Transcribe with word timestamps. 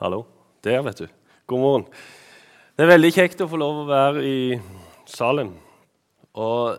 Hallo. 0.00 0.22
Der, 0.64 0.80
vet 0.80 0.98
du. 0.98 1.06
God 1.46 1.60
morgen. 1.60 1.82
Det 2.72 2.86
er 2.86 2.88
veldig 2.88 3.08
kjekt 3.12 3.42
å 3.44 3.46
få 3.52 3.58
lov 3.60 3.82
å 3.82 3.88
være 3.90 4.20
i 4.24 4.36
Salem. 5.04 5.50
Og 6.40 6.78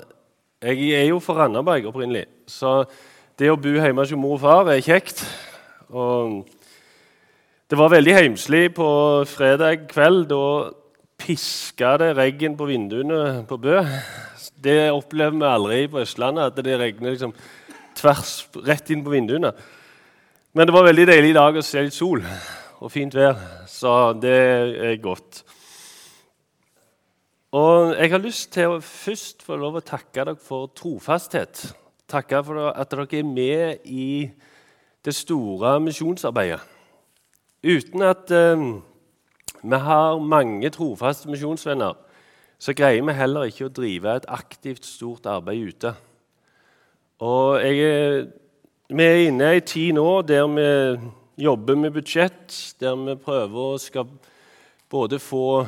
jeg 0.65 0.87
er 0.97 1.03
jo 1.05 1.19
fra 1.21 1.43
Randaberg 1.43 1.85
opprinnelig, 1.85 2.23
så 2.49 2.79
det 3.37 3.51
å 3.53 3.59
bo 3.61 3.75
hjemme 3.75 4.01
hos 4.01 4.13
mor 4.17 4.39
og 4.39 4.41
far 4.41 4.71
er 4.73 4.81
kjekt. 4.81 5.21
Og 5.93 6.47
det 7.69 7.77
var 7.77 7.91
veldig 7.93 8.15
heimslig 8.15 8.63
på 8.79 8.87
fredag 9.29 9.83
kveld. 9.91 10.25
Da 10.31 10.71
piska 11.21 11.91
det 12.01 12.15
regn 12.17 12.55
på 12.57 12.71
vinduene 12.71 13.43
på 13.45 13.59
Bø. 13.61 13.83
Det 14.65 14.79
opplever 14.95 15.37
vi 15.37 15.51
aldri 15.51 15.77
på 15.93 16.01
Østlandet, 16.01 16.49
at 16.49 16.65
det 16.65 16.79
regner 16.81 17.13
liksom 17.13 17.35
tvers 18.01 18.33
rett 18.65 18.89
inn 18.89 19.05
på 19.05 19.13
vinduene. 19.13 19.53
Men 20.57 20.65
det 20.65 20.73
var 20.73 20.89
veldig 20.89 21.07
deilig 21.13 21.35
i 21.35 21.37
dag 21.37 21.61
å 21.61 21.65
se 21.69 21.85
litt 21.85 21.99
sol 21.99 22.25
og 22.81 22.89
fint 22.89 23.13
vær, 23.15 23.37
så 23.69 24.13
det 24.17 24.37
er 24.81 25.01
godt. 25.01 25.43
Og 27.51 27.95
Jeg 27.97 28.09
har 28.09 28.17
lyst 28.17 28.53
til 28.53 28.71
å 28.71 28.79
først 28.81 29.43
få 29.43 29.57
lov 29.59 29.77
å 29.77 29.83
takke 29.85 30.23
dere 30.23 30.35
for 30.39 30.71
trofasthet. 30.75 31.75
Takke 32.09 32.39
for 32.47 32.71
at 32.71 32.89
dere 32.91 33.05
er 33.19 33.27
med 33.27 33.85
i 33.85 34.31
det 35.05 35.13
store 35.15 35.75
misjonsarbeidet. 35.83 36.61
Uten 37.61 38.01
at 38.01 38.31
eh, 38.31 38.63
vi 39.61 39.77
har 39.77 40.17
mange 40.17 40.69
trofaste 40.73 41.29
misjonsvenner, 41.29 41.93
så 42.57 42.73
greier 42.73 43.05
vi 43.05 43.13
heller 43.13 43.49
ikke 43.49 43.67
å 43.69 43.73
drive 43.73 44.15
et 44.15 44.25
aktivt, 44.29 44.85
stort 44.85 45.25
arbeid 45.29 45.67
ute. 45.67 45.93
Og 47.19 47.61
jeg, 47.61 48.27
Vi 48.89 49.03
er 49.03 49.27
inne 49.27 49.53
i 49.53 49.59
en 49.61 49.65
tid 49.65 49.93
nå 49.93 50.21
der 50.21 50.47
vi 50.47 51.11
jobber 51.39 51.75
med 51.75 51.93
budsjett, 51.95 52.75
der 52.79 52.95
vi 52.99 53.15
prøver 53.19 53.75
å 53.75 53.81
skal 53.81 54.09
både 54.91 55.19
få 55.19 55.65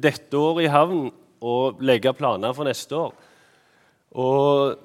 dette 0.00 0.36
året 0.38 0.64
i 0.64 0.72
havn 0.72 1.10
og 1.40 1.82
legge 1.84 2.12
planer 2.16 2.54
for 2.56 2.68
neste 2.68 2.96
år. 2.96 3.12
Og 4.20 4.78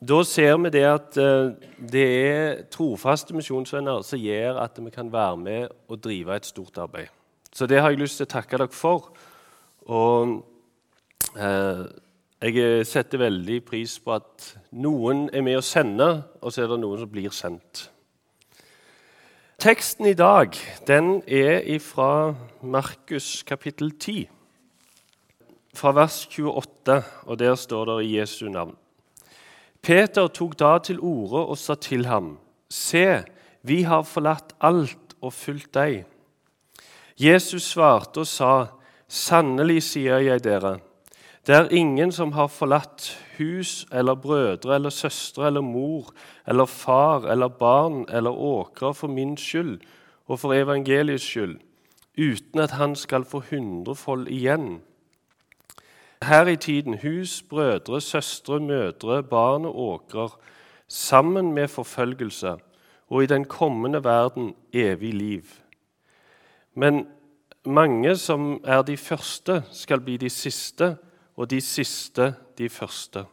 da 0.00 0.22
ser 0.24 0.56
vi 0.64 0.72
det 0.72 0.84
at 0.88 1.16
eh, 1.20 1.52
det 1.76 2.04
er 2.08 2.62
trofaste 2.72 3.36
misjonsvenner 3.36 4.00
som 4.06 4.20
gjør 4.20 4.62
at 4.62 4.78
vi 4.80 4.92
kan 4.94 5.10
være 5.12 5.36
med 5.36 5.74
og 5.88 6.00
drive 6.00 6.36
et 6.36 6.48
stort 6.48 6.78
arbeid. 6.80 7.10
Så 7.52 7.66
det 7.66 7.80
har 7.82 7.92
jeg 7.92 8.00
lyst 8.00 8.20
til 8.20 8.28
å 8.28 8.32
takke 8.32 8.62
dere 8.62 8.72
for. 8.72 9.10
Og 9.92 10.38
eh, 11.36 11.84
jeg 12.40 12.86
setter 12.88 13.26
veldig 13.26 13.60
pris 13.68 13.98
på 14.00 14.16
at 14.16 14.52
noen 14.72 15.26
er 15.36 15.44
med 15.44 15.60
å 15.60 15.64
sende, 15.64 16.08
og 16.40 16.54
så 16.54 16.64
er 16.64 16.72
det 16.72 16.80
noen 16.80 17.02
som 17.02 17.10
blir 17.12 17.34
sendt. 17.36 17.90
Teksten 19.60 20.06
i 20.06 20.14
dag 20.16 20.54
den 20.88 21.18
er 21.28 21.78
fra 21.84 22.32
Markus 22.62 23.42
kapittel 23.44 23.90
10, 23.92 24.28
fra 25.76 25.92
vers 25.92 26.22
28, 26.32 27.02
og 27.26 27.38
der 27.38 27.54
står 27.54 27.84
det 27.84 27.96
i 28.06 28.14
Jesu 28.16 28.48
navn. 28.48 28.72
Peter 29.82 30.32
tok 30.32 30.56
da 30.56 30.78
til 30.78 30.96
orde 31.00 31.44
og 31.44 31.58
sa 31.60 31.76
til 31.76 32.06
ham, 32.08 32.38
Se, 32.72 33.20
vi 33.62 33.82
har 33.82 34.08
forlatt 34.08 34.56
alt 34.64 35.12
og 35.20 35.36
fulgt 35.36 35.74
deg. 35.76 36.06
Jesus 37.20 37.68
svarte 37.74 38.24
og 38.24 38.32
sa, 38.32 38.52
Sannelig 39.08 39.82
sier 39.90 40.24
jeg 40.24 40.40
dere, 40.40 40.78
det 41.44 41.56
er 41.58 41.68
ingen 41.68 42.12
som 42.12 42.32
har 42.32 42.48
forlatt 42.48 43.12
hus 43.40 43.86
eller 43.92 44.14
brødre 44.14 44.74
eller 44.74 44.90
søstre 44.90 45.46
eller 45.46 45.60
mor 45.60 46.12
eller 46.46 46.66
far 46.66 47.26
eller 47.32 47.48
barn 47.48 48.04
eller 48.08 48.30
åkre 48.30 48.94
for 48.94 49.08
min 49.08 49.36
skyld 49.36 49.80
og 50.30 50.38
for 50.38 50.54
evangeliets 50.54 51.24
skyld, 51.24 51.58
uten 52.18 52.60
at 52.60 52.70
han 52.70 52.94
skal 52.96 53.24
få 53.24 53.42
hundrefold 53.50 54.28
igjen. 54.28 54.82
Her 56.22 56.46
i 56.46 56.56
tiden 56.56 56.98
hus, 57.02 57.42
brødre, 57.42 58.00
søstre, 58.00 58.60
mødre, 58.60 59.22
barn 59.22 59.64
og 59.64 59.78
åkrer, 59.78 60.38
sammen 60.88 61.52
med 61.52 61.68
forfølgelse, 61.68 62.54
og 63.08 63.22
i 63.22 63.26
den 63.26 63.44
kommende 63.44 64.04
verden 64.04 64.54
evig 64.72 65.14
liv. 65.14 65.44
Men 66.74 67.06
mange 67.64 68.16
som 68.16 68.60
er 68.64 68.82
de 68.82 68.96
første, 68.96 69.64
skal 69.70 70.00
bli 70.00 70.16
de 70.16 70.30
siste, 70.30 70.96
og 71.40 71.48
de 71.48 71.60
siste 71.64 72.34
de 72.58 72.68
første. 72.68 73.24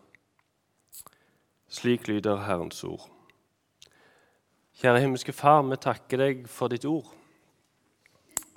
Slik 1.68 2.08
lyder 2.08 2.46
Herrens 2.46 2.84
ord. 2.88 3.10
Kjære 4.80 5.02
himmelske 5.04 5.34
Far, 5.36 5.66
vi 5.68 5.76
takker 5.76 6.22
deg 6.22 6.46
for 6.48 6.72
ditt 6.72 6.86
ord. 6.88 7.10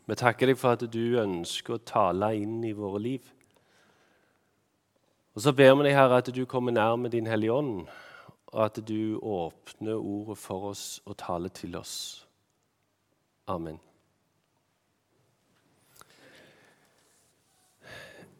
Vi 0.07 0.15
takker 0.15 0.53
deg 0.53 0.61
for 0.61 0.77
at 0.77 0.87
du 0.93 1.19
ønsker 1.19 1.75
å 1.75 1.83
tale 1.83 2.31
inn 2.39 2.63
i 2.63 2.77
våre 2.77 3.03
liv. 3.03 3.27
Og 5.35 5.43
så 5.43 5.55
ber 5.57 5.75
vi 5.81 5.89
deg, 5.89 5.99
Herre, 5.99 6.23
at 6.23 6.31
du 6.35 6.45
kommer 6.47 6.77
nær 6.77 6.95
med 7.01 7.17
din 7.17 7.27
Hellige 7.27 7.59
Ånd, 7.59 7.91
og 8.55 8.65
at 8.69 8.79
du 8.87 9.19
åpner 9.19 9.99
ordet 9.99 10.39
for 10.39 10.71
oss 10.71 11.01
og 11.07 11.19
taler 11.19 11.51
til 11.55 11.79
oss. 11.79 12.27
Amen. 13.51 13.81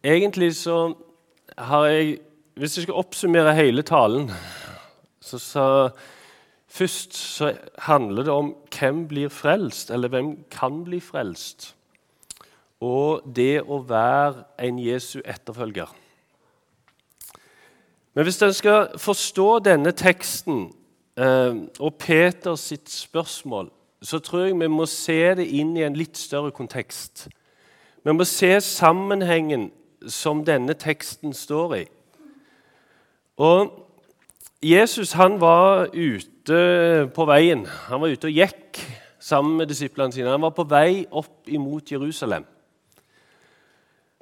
Egentlig 0.03 0.55
så 0.55 0.93
har 1.57 1.85
jeg 1.85 2.19
Hvis 2.55 2.77
jeg 2.77 2.83
skal 2.83 2.93
oppsummere 2.93 3.55
hele 3.55 3.81
talen, 3.81 4.31
så, 5.21 5.37
så 5.37 5.89
Først 6.67 7.13
så 7.13 7.53
handler 7.77 8.23
det 8.23 8.33
om 8.33 8.55
hvem 8.79 9.07
blir 9.07 9.29
frelst, 9.29 9.91
eller 9.91 10.07
hvem 10.07 10.43
kan 10.51 10.83
bli 10.83 10.99
frelst. 10.99 11.75
Og 12.79 13.21
det 13.35 13.61
å 13.61 13.81
være 13.87 14.43
en 14.59 14.79
Jesu 14.79 15.19
etterfølger. 15.25 15.91
Men 18.13 18.23
hvis 18.23 18.41
en 18.41 18.53
skal 18.53 18.87
forstå 18.95 19.59
denne 19.59 19.91
teksten 19.91 20.71
eh, 21.19 21.59
og 21.79 21.95
Peters 21.99 22.59
sitt 22.71 22.89
spørsmål, 22.89 23.67
så 24.01 24.19
tror 24.19 24.45
jeg 24.45 24.59
vi 24.59 24.71
må 24.71 24.85
se 24.85 25.35
det 25.35 25.49
inn 25.51 25.75
i 25.77 25.83
en 25.83 25.99
litt 25.99 26.17
større 26.17 26.51
kontekst. 26.55 27.27
Vi 28.03 28.15
må 28.15 28.23
se 28.23 28.61
sammenhengen 28.63 29.71
som 30.07 30.45
denne 30.45 30.73
teksten 30.73 31.33
står 31.33 31.75
i. 31.75 31.85
Og 33.41 33.71
Jesus 34.61 35.15
han 35.17 35.39
var 35.41 35.89
ute 35.93 37.09
på 37.15 37.25
veien. 37.25 37.65
Han 37.89 38.01
var 38.01 38.13
ute 38.13 38.29
og 38.29 38.35
gikk 38.35 38.81
sammen 39.21 39.57
med 39.57 39.69
disiplene 39.71 40.13
sine. 40.13 40.29
Han 40.29 40.41
var 40.41 40.53
på 40.57 40.65
vei 40.69 41.05
opp 41.09 41.49
imot 41.49 41.91
Jerusalem. 41.91 42.45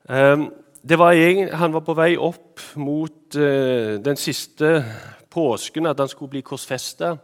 Ehm, 0.10 0.50
var, 0.84 1.14
han 1.56 1.74
var 1.74 1.84
på 1.86 1.94
vei 1.94 2.14
opp 2.18 2.62
mot 2.76 3.36
eh, 3.36 4.00
den 4.00 4.18
siste 4.18 4.84
påsken, 5.30 5.86
at 5.86 6.00
han 6.00 6.08
skulle 6.08 6.34
bli 6.34 6.42
korsfesta. 6.42 7.18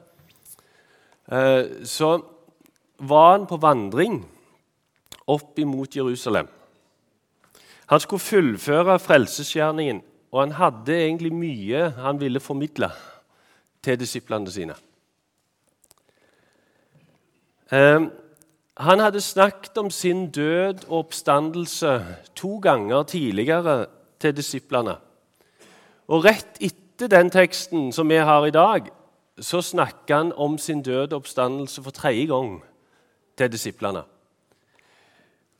Eh, 1.31 1.83
så 1.83 2.11
var 2.99 3.31
han 3.31 3.47
på 3.47 3.57
vandring 3.57 4.19
opp 5.27 5.59
imot 5.59 5.95
Jerusalem. 5.95 6.47
Han 7.85 7.99
skulle 7.99 8.19
fullføre 8.19 8.99
frelsesgjerningen, 8.99 10.01
og 10.31 10.41
han 10.41 10.51
hadde 10.57 10.95
egentlig 10.97 11.33
mye 11.33 11.89
han 12.01 12.19
ville 12.19 12.39
formidle 12.39 12.89
til 13.83 13.99
disiplene 13.99 14.51
sine. 14.51 14.75
Um, 17.71 18.11
han 18.77 18.99
hadde 18.99 19.21
snakket 19.21 19.77
om 19.77 19.89
sin 19.89 20.31
død 20.31 20.87
og 20.87 20.97
oppstandelse 20.97 22.05
to 22.35 22.57
ganger 22.57 23.03
tidligere 23.03 23.85
til 24.19 24.35
disiplene. 24.35 24.97
Og 26.07 26.25
rett 26.25 26.59
etter 26.59 27.07
den 27.07 27.29
teksten 27.31 27.91
som 27.93 28.09
vi 28.09 28.15
har 28.15 28.45
i 28.45 28.53
dag, 28.53 28.89
så 29.39 29.61
snakker 29.61 30.15
han 30.15 30.33
om 30.33 30.57
sin 30.57 30.81
død 30.81 31.13
og 31.13 31.23
oppstandelse 31.23 31.83
for 31.83 31.91
tredje 31.91 32.25
gang 32.25 32.63
til 33.37 33.51
disiplene. 33.51 34.03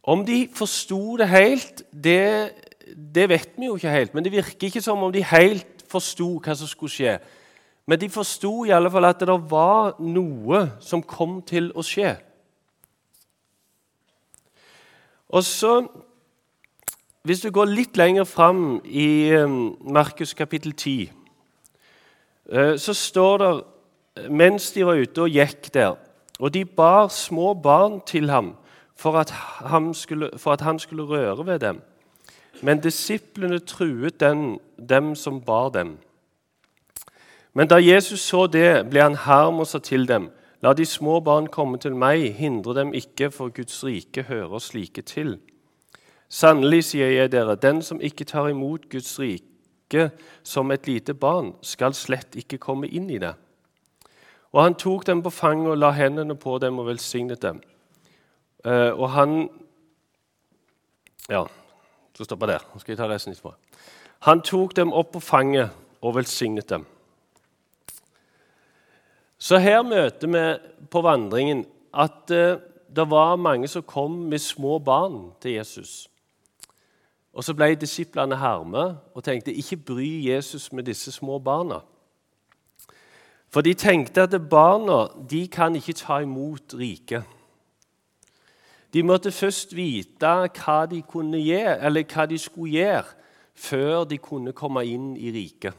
Om 0.06 0.22
de 0.25 0.44
forsto 0.54 1.18
det 1.18 1.30
helt, 1.30 1.81
det, 2.04 2.52
det, 2.94 3.30
vet 3.30 3.50
vi 3.57 3.66
jo 3.66 3.75
ikke 3.75 3.90
helt. 3.90 4.13
Men 4.13 4.24
det 4.24 4.31
virker 4.31 4.68
ikke 4.68 4.81
som 4.81 5.02
om 5.04 5.13
de 5.13 5.24
helt 5.25 5.81
forsto 5.90 6.36
hva 6.38 6.54
som 6.54 6.69
skulle 6.69 6.94
skje. 6.94 7.18
Men 7.90 8.00
de 8.02 8.10
forsto 8.10 8.52
i 8.66 8.74
alle 8.74 8.92
fall 8.94 9.10
at 9.10 9.24
det 9.25 9.38
var 9.50 9.96
noe 10.02 10.62
som 10.81 11.02
kom 11.02 11.40
til 11.46 11.72
å 11.74 11.86
skje. 11.86 12.16
Og 15.30 15.44
så, 15.44 15.88
Hvis 17.25 17.42
du 17.42 17.50
går 17.50 17.66
litt 17.66 17.98
lenger 17.98 18.24
fram 18.30 18.81
i 18.86 19.34
um, 19.34 19.74
Markus 19.81 20.36
kapittel 20.38 20.75
10, 20.78 21.10
eh, 22.54 22.75
så 22.78 22.94
står 22.94 23.38
det 23.42 24.30
mens 24.30 24.68
de 24.72 24.86
var 24.86 25.02
ute 25.02 25.24
og 25.24 25.34
gikk 25.34 25.72
der, 25.74 25.96
og 26.38 26.54
de 26.54 26.62
bar 26.66 27.07
små 27.10 27.56
barn 27.57 27.98
til 28.06 28.30
ham 28.30 28.54
for 28.95 29.18
at, 29.19 29.33
skulle, 29.95 30.30
for 30.38 30.51
at 30.51 30.62
han 30.62 30.80
skulle 30.80 31.03
røre 31.03 31.45
ved 31.45 31.59
dem. 31.59 31.81
Men 32.62 32.80
disiplene 32.80 33.59
truet 33.59 34.19
den, 34.19 34.59
dem 34.89 35.15
som 35.15 35.42
bar 35.42 35.69
dem. 35.69 35.97
Men 37.53 37.68
da 37.68 37.75
Jesus 37.75 38.19
så 38.19 38.47
det, 38.47 38.89
ble 38.89 39.01
han 39.01 39.15
harm 39.15 39.59
og 39.59 39.68
sa 39.68 39.80
til 39.80 40.07
dem.: 40.07 40.30
La 40.63 40.74
de 40.74 40.86
små 40.86 41.19
barn 41.19 41.47
komme 41.47 41.77
til 41.77 41.95
meg, 41.95 42.33
hindre 42.33 42.74
dem 42.75 42.94
ikke, 42.94 43.31
for 43.31 43.50
Guds 43.50 43.83
rike 43.83 44.24
hører 44.24 44.59
slike 44.59 45.01
til. 45.01 45.38
Sannelig 46.30 46.83
sier 46.83 47.12
jeg 47.12 47.31
dere, 47.31 47.56
den 47.56 47.81
som 47.81 48.01
ikke 48.01 48.25
tar 48.25 48.47
imot 48.50 48.89
Guds 48.89 49.19
rike 49.19 50.09
som 50.44 50.71
et 50.71 50.88
lite 50.88 51.13
barn, 51.13 51.53
skal 51.62 51.94
slett 51.94 52.36
ikke 52.36 52.57
komme 52.57 52.88
inn 52.88 53.09
i 53.09 53.19
det. 53.21 53.36
Og 54.51 54.63
han 54.63 54.75
tok 54.75 55.06
dem 55.07 55.21
på 55.24 55.30
fanget 55.30 55.69
og 55.69 55.77
la 55.77 55.92
hendene 55.92 56.36
på 56.36 56.57
dem 56.57 56.80
og 56.80 56.88
velsignet 56.88 57.42
dem. 57.42 57.62
Uh, 58.66 59.00
og 59.00 59.10
han 59.12 59.50
Ja, 61.30 61.44
så 62.14 62.24
stopper 62.24 62.46
der. 62.46 62.66
Nå 62.74 62.80
skal 62.80 62.94
jeg 62.94 62.98
ta 62.98 63.08
resten 63.10 63.34
etterpå. 63.34 63.54
Han 64.26 64.42
tok 64.42 64.76
dem 64.76 64.94
opp 64.94 65.12
på 65.14 65.20
fanget 65.20 65.74
og 66.02 66.16
velsignet 66.16 66.70
dem. 66.70 66.86
Så 69.38 69.58
her 69.58 69.82
møter 69.84 70.28
vi 70.28 70.44
på 70.90 71.02
vandringen 71.02 71.66
at 71.94 72.32
uh, 72.32 72.62
det 72.96 73.10
var 73.10 73.36
mange 73.36 73.68
som 73.68 73.84
kom 73.84 74.12
med 74.12 74.40
små 74.40 74.80
barn 74.80 75.32
til 75.42 75.52
Jesus. 75.52 76.08
Og 77.34 77.44
Så 77.44 77.54
ble 77.54 77.76
disiplene 77.76 78.38
herme 78.40 78.98
og 79.14 79.24
tenkte 79.24 79.54
ikke 79.54 79.78
bry 79.78 80.12
Jesus 80.30 80.72
med 80.72 80.84
disse 80.88 81.12
små 81.12 81.40
barna. 81.40 81.82
For 83.50 83.62
de 83.62 83.74
tenkte 83.74 84.24
at 84.24 84.50
barna 84.50 85.08
de 85.30 85.48
kan 85.48 85.76
ikke 85.76 85.94
ta 85.94 86.22
imot 86.24 86.74
riket. 86.74 87.24
De 88.95 89.03
måtte 89.03 89.31
først 89.31 89.74
vite 89.75 90.30
hva 90.56 90.86
de, 90.88 91.01
gjøre, 91.03 92.03
hva 92.07 92.25
de 92.31 92.38
skulle 92.39 92.77
gjøre 92.77 93.03
før 93.56 94.06
de 94.07 94.19
kunne 94.24 94.53
komme 94.56 94.86
inn 94.88 95.09
i 95.19 95.33
riket. 95.36 95.75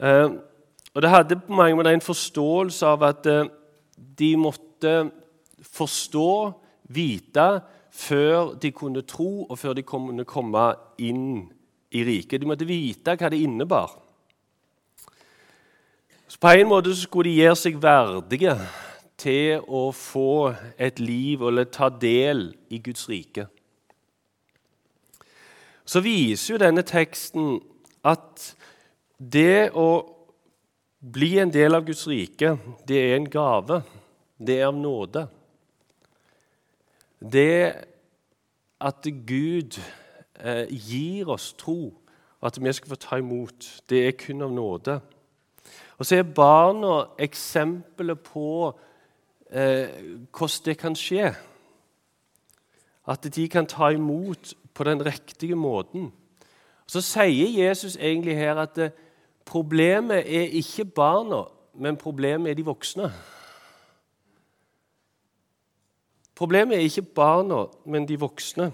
Eh, 0.00 0.30
og 0.94 1.02
Det 1.02 1.10
hadde 1.10 1.36
på 1.36 1.52
mange 1.52 1.76
måter 1.76 1.92
en 1.92 2.00
forståelse 2.04 2.86
av 2.86 3.04
at 3.10 3.28
eh, 3.28 3.52
de 4.18 4.32
måtte 4.40 5.10
forstå, 5.60 6.32
vite, 6.90 7.60
før 7.92 8.54
de 8.54 8.72
kunne 8.72 9.02
tro, 9.02 9.44
og 9.50 9.58
før 9.58 9.76
de 9.76 9.82
kunne 9.82 10.24
komme 10.24 10.74
inn 10.98 11.44
i 11.92 12.04
riket. 12.04 12.40
De 12.40 12.48
måtte 12.48 12.66
vite 12.66 13.14
hva 13.20 13.28
det 13.28 13.42
innebar. 13.44 13.92
Så 16.26 16.38
På 16.40 16.48
en 16.48 16.68
måte 16.68 16.96
skulle 16.96 17.28
de 17.28 17.42
gjøre 17.42 17.58
seg 17.58 17.82
verdige 17.82 18.56
til 19.20 19.60
å 19.68 19.90
få 19.94 20.52
et 20.80 21.00
liv 21.02 21.42
eller 21.46 21.68
ta 21.68 21.90
del 21.92 22.48
i 22.72 22.80
Guds 22.82 23.06
rike. 23.10 23.46
Så 25.84 26.02
viser 26.04 26.54
jo 26.54 26.62
denne 26.62 26.84
teksten 26.86 27.58
at 28.06 28.52
det 29.18 29.72
å 29.76 29.88
bli 31.00 31.34
en 31.40 31.52
del 31.52 31.74
av 31.76 31.84
Guds 31.88 32.06
rike, 32.08 32.54
det 32.88 33.00
er 33.00 33.16
en 33.16 33.28
gave. 33.30 33.80
Det 34.40 34.60
er 34.60 34.68
av 34.70 34.76
nåde. 34.76 35.26
Det 37.20 37.86
at 38.80 39.08
Gud 39.28 39.76
eh, 40.40 40.66
gir 40.70 41.28
oss 41.28 41.52
tro, 41.60 41.92
at 42.40 42.56
vi 42.56 42.72
skal 42.72 42.94
få 42.94 43.00
ta 43.00 43.18
imot, 43.20 43.66
det 43.90 44.06
er 44.06 44.16
kun 44.16 44.46
av 44.46 44.52
nåde. 44.52 45.00
Og 46.00 46.08
så 46.08 46.16
er 46.16 46.32
barna 46.36 47.10
eksempler 47.20 48.16
på 48.16 48.72
eh, 49.52 49.88
hvordan 50.30 50.64
det 50.64 50.78
kan 50.78 50.96
skje. 50.96 51.34
At 53.08 53.34
de 53.34 53.48
kan 53.48 53.66
ta 53.66 53.88
imot 53.88 54.54
på 54.74 54.84
den 54.84 55.06
riktige 55.06 55.54
måten. 55.54 56.12
Så 56.86 57.00
sier 57.00 57.68
Jesus 57.68 57.96
egentlig 57.96 58.36
her 58.36 58.54
at 58.54 58.78
eh, 58.78 58.90
problemet 59.44 60.18
er 60.26 60.50
ikke 60.58 60.84
barna, 60.84 61.44
men 61.74 61.96
problemet 61.96 62.50
er 62.50 62.54
de 62.54 62.64
voksne. 62.64 63.12
Problemet 66.34 66.76
er 66.76 66.80
ikke 66.80 67.02
barna, 67.02 67.66
men 67.86 68.08
de 68.08 68.20
voksne. 68.20 68.72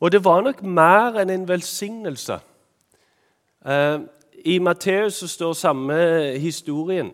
Og 0.00 0.12
det 0.12 0.24
var 0.24 0.40
nok 0.40 0.62
mer 0.62 1.16
enn 1.20 1.30
en 1.30 1.48
velsignelse. 1.48 2.38
Eh, 3.66 3.98
I 4.44 4.58
Matteus 4.58 5.24
står 5.30 5.52
samme 5.52 5.96
historien. 6.38 7.12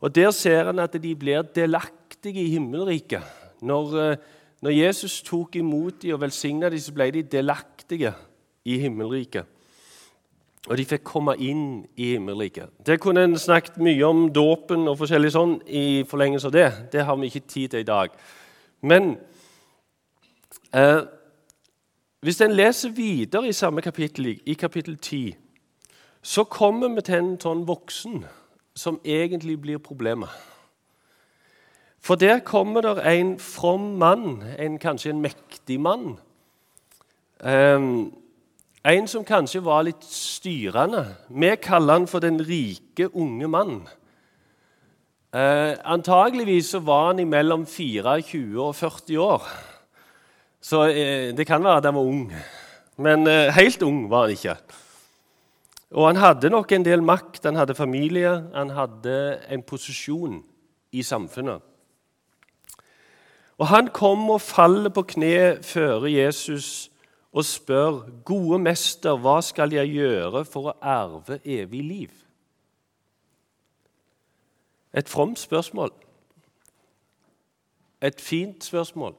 Og 0.00 0.14
Der 0.14 0.30
ser 0.30 0.70
en 0.70 0.78
at 0.78 1.02
de 1.02 1.14
blir 1.16 1.42
delaktige 1.42 2.44
i 2.44 2.48
himmelriket. 2.48 3.22
Når, 3.60 4.10
eh, 4.12 4.16
når 4.62 4.70
Jesus 4.70 5.22
tok 5.22 5.56
imot 5.56 6.02
dem 6.02 6.14
og 6.14 6.20
velsigna 6.20 6.68
dem, 6.68 6.78
så 6.78 6.92
ble 6.92 7.10
de 7.10 7.22
delaktige 7.22 8.14
i 8.64 8.78
himmelriket. 8.78 9.44
Og 10.68 10.76
de 10.76 10.84
fikk 10.84 11.04
komme 11.04 11.36
inn 11.38 11.86
i 11.96 12.12
himmelriket. 12.12 12.68
Det 12.86 13.00
kunne 13.00 13.24
en 13.24 13.38
snakket 13.38 13.78
mye 13.80 14.04
om 14.06 14.26
dåpen 14.32 14.88
og 14.88 14.98
forskjellig 14.98 15.32
sånn 15.32 15.54
i 15.66 16.04
forlengelse 16.08 16.46
av 16.46 16.52
det. 16.52 16.66
Det 16.92 17.04
har 17.04 17.16
vi 17.16 17.26
ikke 17.26 17.48
tid 17.48 17.68
til 17.68 17.80
i 17.80 17.88
dag. 17.88 18.10
Men 18.82 19.16
eh, 20.74 21.00
hvis 22.20 22.40
en 22.40 22.52
leser 22.52 22.92
videre 22.92 23.48
i 23.48 23.56
samme 23.56 23.80
kapittel, 23.80 24.38
i 24.46 24.54
kapittel 24.54 24.96
10, 24.96 25.34
så 26.22 26.44
kommer 26.44 26.88
vi 26.94 27.00
til 27.00 27.14
en 27.14 27.34
sånn 27.40 27.64
voksen 27.68 28.24
som 28.80 29.00
egentlig 29.04 29.58
blir 29.60 29.78
problemet. 29.78 30.28
For 32.00 32.14
der 32.14 32.38
kommer 32.38 32.80
det 32.80 33.04
en 33.04 33.38
from 33.38 33.80
mann, 33.80 34.42
en, 34.58 34.78
kanskje 34.78 35.10
en 35.10 35.20
mektig 35.20 35.80
mann. 35.80 36.16
Um, 37.44 38.14
en 38.84 39.08
som 39.08 39.24
kanskje 39.24 39.60
var 39.64 39.84
litt 39.84 40.04
styrende. 40.04 41.04
Vi 41.28 41.52
kaller 41.60 42.00
han 42.00 42.08
for 42.08 42.24
den 42.24 42.40
rike, 42.40 43.10
unge 43.12 43.48
mann. 43.48 43.82
Uh, 45.30 45.76
antageligvis 45.84 46.72
så 46.72 46.78
var 46.78 47.12
han 47.12 47.28
mellom 47.28 47.66
24 47.66 48.62
og 48.62 48.74
40 48.74 49.18
år. 49.20 49.44
Så 50.60 50.88
uh, 50.88 51.36
det 51.36 51.46
kan 51.46 51.64
være 51.64 51.76
at 51.76 51.84
han 51.84 51.94
var 51.94 52.08
ung. 52.08 52.32
Men 52.96 53.28
uh, 53.28 53.52
helt 53.52 53.82
ung 53.82 54.08
var 54.10 54.24
han 54.24 54.30
ikke. 54.30 54.56
Og 55.90 56.06
han 56.06 56.16
hadde 56.16 56.50
nok 56.50 56.72
en 56.72 56.84
del 56.84 57.02
makt. 57.02 57.44
Han 57.44 57.56
hadde 57.56 57.74
familie, 57.74 58.30
han 58.54 58.70
hadde 58.70 59.40
en 59.50 59.62
posisjon 59.62 60.42
i 60.92 61.02
samfunnet. 61.02 61.62
Og 63.58 63.66
Han 63.66 63.88
kom 63.88 64.30
og 64.30 64.40
faller 64.40 64.88
på 64.88 65.02
kne 65.02 65.58
før 65.62 66.04
Jesus 66.04 66.90
og 67.32 67.44
spør, 67.44 68.08
'Gode 68.24 68.58
mester, 68.58 69.16
hva 69.16 69.40
skal 69.40 69.72
jeg 69.72 69.88
gjøre 69.88 70.44
for 70.44 70.72
å 70.72 70.78
erve 70.82 71.38
evig 71.44 71.84
liv?' 71.84 72.24
Et 74.94 75.08
fromt 75.08 75.38
spørsmål. 75.38 75.92
Et 78.02 78.20
fint 78.20 78.64
spørsmål. 78.64 79.14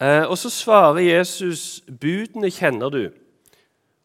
Eh, 0.00 0.30
og 0.30 0.38
Så 0.38 0.50
svarer 0.50 0.98
Jesus, 0.98 1.82
'Budene 2.00 2.50
kjenner 2.50 2.88
du.' 2.88 3.23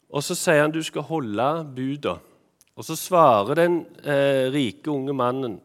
Og 0.09 0.23
Så 0.23 0.35
sier 0.35 0.63
han 0.63 0.73
du 0.73 0.81
skal 0.83 1.05
holde 1.05 1.49
buda. 1.75 2.17
Og 2.75 2.85
Så 2.85 2.95
svarer 2.95 3.55
den 3.55 3.85
eh, 4.03 4.49
rike, 4.53 4.91
unge 4.91 5.13
mannen, 5.13 5.61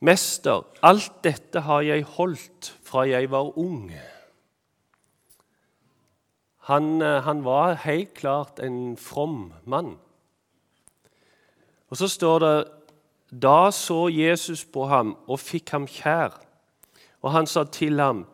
'Mester, 0.00 0.64
alt 0.82 1.12
dette 1.24 1.60
har 1.60 1.82
jeg 1.84 2.04
holdt 2.04 2.72
fra 2.82 3.04
jeg 3.04 3.30
var 3.30 3.58
ung.' 3.58 3.92
Han, 6.70 7.02
eh, 7.02 7.22
han, 7.22 7.44
var 7.44 7.74
helt 7.74 8.14
klart 8.14 8.60
en 8.60 8.96
from 8.96 9.52
mann. 9.64 9.98
Og 11.90 11.96
så 11.96 12.08
står 12.08 12.38
det 12.38 12.64
Da 13.42 13.70
så 13.70 14.08
Jesus 14.08 14.64
på 14.64 14.86
ham 14.86 15.16
og 15.28 15.40
fikk 15.40 15.70
ham 15.70 15.86
kjær. 15.86 16.34
Og 17.22 17.32
han 17.32 17.46
sa 17.46 17.64
til 17.64 18.00
ham, 18.00 18.26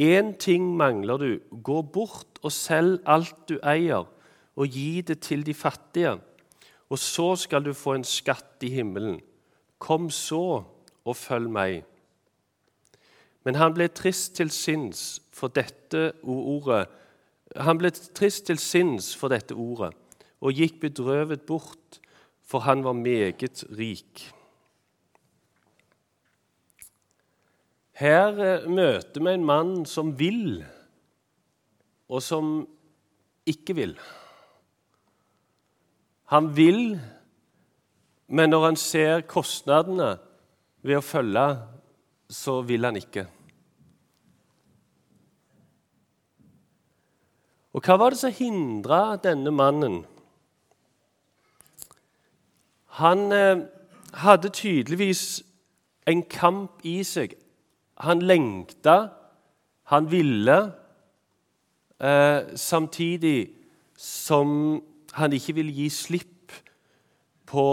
Én 0.00 0.36
ting 0.38 0.76
mangler 0.76 1.16
du. 1.16 1.38
Gå 1.62 1.82
bort 1.82 2.40
og 2.42 2.52
selg 2.52 3.02
alt 3.06 3.36
du 3.48 3.58
eier, 3.62 4.06
og 4.60 4.68
gi 4.68 5.00
det 5.00 5.22
til 5.24 5.46
de 5.46 5.54
fattige. 5.56 6.18
Og 6.90 6.98
så 7.00 7.32
skal 7.40 7.64
du 7.64 7.72
få 7.72 7.96
en 7.96 8.04
skatt 8.04 8.60
i 8.66 8.72
himmelen. 8.74 9.20
Kom 9.80 10.10
så 10.12 10.62
og 11.04 11.16
følg 11.16 11.48
meg. 11.48 11.80
Men 13.44 13.56
han 13.56 13.72
ble 13.72 13.88
trist 13.88 14.34
til 14.36 14.52
sinns 14.52 15.22
for 15.32 15.48
dette 15.48 16.10
ordet 16.20 16.84
han 17.58 17.80
ble 17.80 17.90
trist 17.90 18.46
til 18.46 18.60
sinns 18.62 19.10
for 19.18 19.32
dette 19.32 19.56
ordet 19.58 19.90
og 20.40 20.56
gikk 20.56 20.78
bedrøvet 20.80 21.42
bort, 21.44 21.98
for 22.46 22.64
han 22.64 22.84
var 22.84 22.94
meget 22.96 23.64
rik. 23.76 24.22
Her 28.00 28.38
eh, 28.40 28.68
møter 28.70 29.20
vi 29.20 29.34
en 29.34 29.44
mann 29.44 29.74
som 29.84 30.14
vil, 30.16 30.62
og 32.08 32.22
som 32.24 32.64
ikke 33.44 33.76
vil. 33.76 33.92
Han 36.30 36.52
vil, 36.56 37.00
men 38.28 38.52
når 38.52 38.64
han 38.64 38.76
ser 38.78 39.24
kostnadene 39.26 40.12
ved 40.86 41.00
å 41.00 41.02
følge, 41.02 41.46
så 42.30 42.60
vil 42.62 42.86
han 42.86 42.98
ikke. 43.00 43.24
Og 47.74 47.82
hva 47.82 47.96
var 47.98 48.14
det 48.14 48.20
som 48.20 48.34
hindra 48.34 49.16
denne 49.22 49.50
mannen? 49.54 50.00
Han 52.98 53.32
eh, 53.34 53.62
hadde 54.22 54.52
tydeligvis 54.54 55.42
en 56.10 56.22
kamp 56.30 56.82
i 56.86 57.00
seg. 57.06 57.34
Han 58.06 58.22
lengta, 58.22 58.96
han 59.90 60.06
ville, 60.10 60.58
eh, 61.98 62.54
samtidig 62.54 63.50
som 63.98 64.82
han 65.18 65.32
ikke 65.32 65.54
vil 65.58 65.72
gi 65.74 65.88
slipp 65.90 66.52
på 67.50 67.64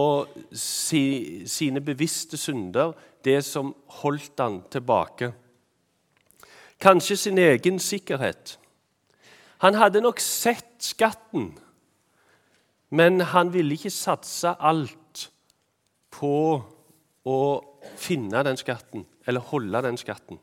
si, 0.51 1.45
sine 1.45 1.81
bevisste 1.85 2.37
synder, 2.37 2.95
det 3.25 3.43
som 3.45 3.73
holdt 4.01 4.41
han 4.41 4.61
tilbake. 4.73 5.31
Kanskje 6.81 7.17
sin 7.17 7.37
egen 7.41 7.79
sikkerhet. 7.79 8.57
Han 9.61 9.77
hadde 9.77 10.01
nok 10.01 10.19
sett 10.21 10.77
skatten, 10.85 11.51
men 12.89 13.21
han 13.33 13.53
ville 13.53 13.77
ikke 13.77 13.93
satse 13.93 14.53
alt 14.59 15.27
på 16.13 16.33
å 17.27 17.39
finne 17.97 18.43
den 18.45 18.57
skatten, 18.57 19.05
eller 19.25 19.45
holde 19.51 19.81
den 19.85 19.97
skatten. 19.99 20.39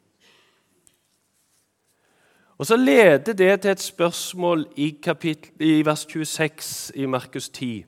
Og 2.58 2.66
Så 2.66 2.76
leder 2.76 3.32
det 3.32 3.60
til 3.60 3.70
et 3.70 3.80
spørsmål 3.80 4.66
i, 4.76 4.90
kapittel, 5.02 5.50
i 5.60 5.86
vers 5.86 6.06
26 6.10 6.92
i 6.94 7.06
Markus 7.06 7.48
10. 7.48 7.84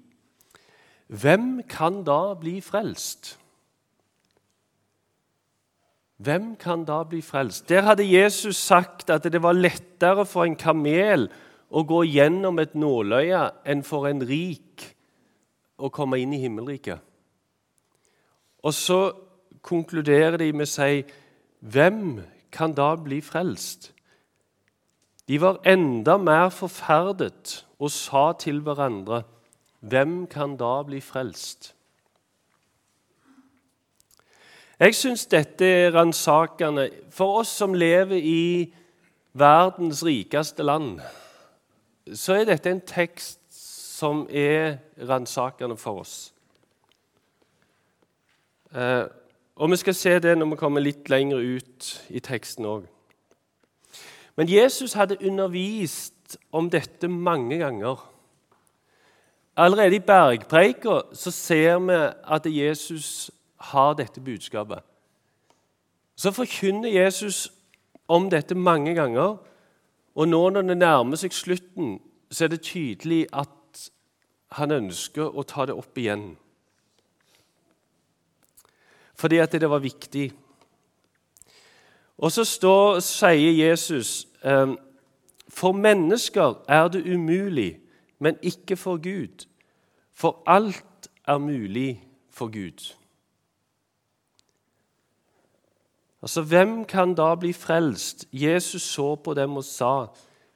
Hvem 1.06 1.62
kan 1.68 2.04
da 2.04 2.34
bli 2.34 2.60
frelst? 2.60 3.38
Hvem 6.16 6.56
kan 6.56 6.84
da 6.84 7.02
bli 7.02 7.22
frelst? 7.22 7.68
Der 7.68 7.82
hadde 7.82 8.20
Jesus 8.20 8.56
sagt 8.56 9.10
at 9.10 9.24
det 9.24 9.42
var 9.42 9.52
lettere 9.52 10.26
for 10.26 10.44
en 10.44 10.56
kamel 10.56 11.28
å 11.70 11.82
gå 11.86 12.02
gjennom 12.02 12.58
et 12.58 12.74
nåløye 12.74 13.42
enn 13.66 13.84
for 13.86 14.08
en 14.08 14.22
rik 14.26 14.82
å 15.78 15.90
komme 15.94 16.18
inn 16.18 16.32
i 16.32 16.40
himmelriket. 16.42 16.98
Og 18.66 18.74
så 18.74 19.12
konkluderer 19.62 20.40
de 20.40 20.52
med 20.52 20.66
å 20.66 20.72
si 20.74 21.04
hvem 21.60 22.22
kan 22.50 22.74
da 22.74 22.94
bli 22.98 23.20
frelst? 23.22 23.92
De 25.28 25.40
var 25.40 25.60
enda 25.66 26.16
mer 26.16 26.48
forferdet 26.54 27.66
og 27.78 27.90
sa 27.90 28.32
til 28.38 28.60
hverandre, 28.62 29.22
hvem 29.80 30.26
kan 30.26 30.56
da 30.56 30.82
bli 30.86 31.00
frelst? 31.00 31.72
Jeg 34.78 34.94
syns 34.94 35.26
dette 35.26 35.64
er 35.64 35.94
ransakende 35.94 36.90
for 37.10 37.40
oss 37.40 37.48
som 37.48 37.74
lever 37.74 38.20
i 38.20 38.74
verdens 39.32 40.04
rikeste 40.04 40.62
land. 40.62 41.00
Så 42.12 42.34
er 42.36 42.44
dette 42.44 42.70
en 42.70 42.82
tekst 42.84 43.40
som 43.96 44.26
er 44.30 44.76
ransakende 45.08 45.76
for 45.80 46.02
oss. 46.04 46.32
Eh, 48.74 49.04
og 49.56 49.70
Vi 49.70 49.76
skal 49.76 49.94
se 49.94 50.18
det 50.18 50.38
når 50.38 50.50
vi 50.50 50.56
kommer 50.56 50.80
litt 50.80 51.08
lenger 51.08 51.40
ut 51.40 51.88
i 52.10 52.20
teksten 52.20 52.68
òg. 52.68 52.84
Men 54.36 54.48
Jesus 54.48 54.92
hadde 54.92 55.18
undervist 55.24 56.36
om 56.52 56.70
dette 56.70 57.08
mange 57.08 57.58
ganger. 57.58 58.12
Allerede 59.56 59.96
i 59.96 60.04
bergpreika 60.04 61.00
ser 61.14 61.78
vi 61.78 62.00
at 62.24 62.46
Jesus 62.46 63.30
har 63.56 63.94
dette 63.94 64.20
budskapet. 64.20 64.82
Så 66.16 66.30
forkynner 66.30 66.88
Jesus 66.88 67.52
om 68.08 68.30
dette 68.30 68.54
mange 68.54 68.94
ganger. 68.94 69.36
Og 70.14 70.28
nå 70.28 70.48
når 70.50 70.62
det 70.62 70.78
nærmer 70.78 71.16
seg 71.16 71.32
slutten, 71.32 71.98
så 72.30 72.44
er 72.44 72.48
det 72.48 72.64
tydelig 72.64 73.26
at 73.32 73.50
han 74.56 74.72
ønsker 74.72 75.32
å 75.32 75.44
ta 75.44 75.66
det 75.66 75.76
opp 75.76 75.98
igjen. 75.98 76.36
Fordi 79.16 79.40
at 79.40 79.52
det 79.52 79.70
var 79.70 79.84
viktig. 79.84 80.30
Og 82.18 82.32
så 82.32 82.44
står, 82.44 83.00
sier 83.04 83.68
Jesus 83.68 84.28
ehm, 84.44 84.76
For 85.48 85.72
mennesker 85.72 86.64
er 86.68 86.88
det 86.88 87.04
umulig, 87.14 87.78
men 88.18 88.36
ikke 88.42 88.76
for 88.76 88.96
Gud. 88.96 89.46
For 90.12 90.42
alt 90.46 91.10
er 91.26 91.38
mulig 91.38 92.02
for 92.30 92.46
Gud. 92.46 92.96
Altså, 96.22 96.42
Hvem 96.42 96.84
kan 96.84 97.14
da 97.14 97.34
bli 97.34 97.52
frelst? 97.52 98.26
Jesus 98.32 98.82
så 98.82 99.14
på 99.14 99.34
dem 99.34 99.56
og 99.56 99.64
sa, 99.64 100.06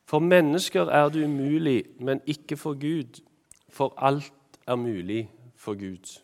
For 0.05 0.19
mennesker 0.19 0.83
er 0.83 1.09
det 1.09 1.25
umulig, 1.25 1.85
men 2.01 2.21
ikke 2.27 2.57
for 2.57 2.73
Gud. 2.75 3.21
For 3.69 3.95
alt 3.99 4.33
er 4.67 4.75
mulig 4.75 5.31
for 5.57 5.75
Gud. 5.75 6.21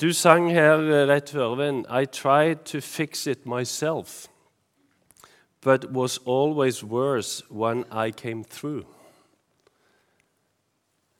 Du 0.00 0.12
sang 0.12 0.50
her 0.50 0.78
eh, 0.78 1.04
rett 1.08 1.30
før 1.34 1.56
veien 1.58 1.82
I 1.84 2.06
tried 2.06 2.64
to 2.70 2.80
fix 2.80 3.26
it 3.26 3.44
myself, 3.44 4.28
but 5.60 5.92
was 5.92 6.18
always 6.24 6.82
worse 6.84 7.42
when 7.50 7.84
I 7.92 8.10
came 8.10 8.44
through. 8.44 8.86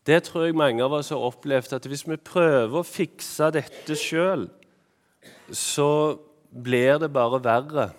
Det 0.07 0.23
tror 0.23 0.45
jeg 0.45 0.57
mange 0.57 0.83
av 0.85 0.93
oss 0.93 1.13
har 1.13 1.21
opplevd, 1.21 1.73
at 1.73 1.87
hvis 1.87 2.07
vi 2.09 2.17
prøver 2.17 2.81
å 2.81 2.87
fikse 2.87 3.51
dette 3.55 3.97
sjøl, 3.99 4.49
så 5.53 6.17
blir 6.51 6.97
det 6.99 7.13
bare 7.13 7.43
verre 7.45 7.91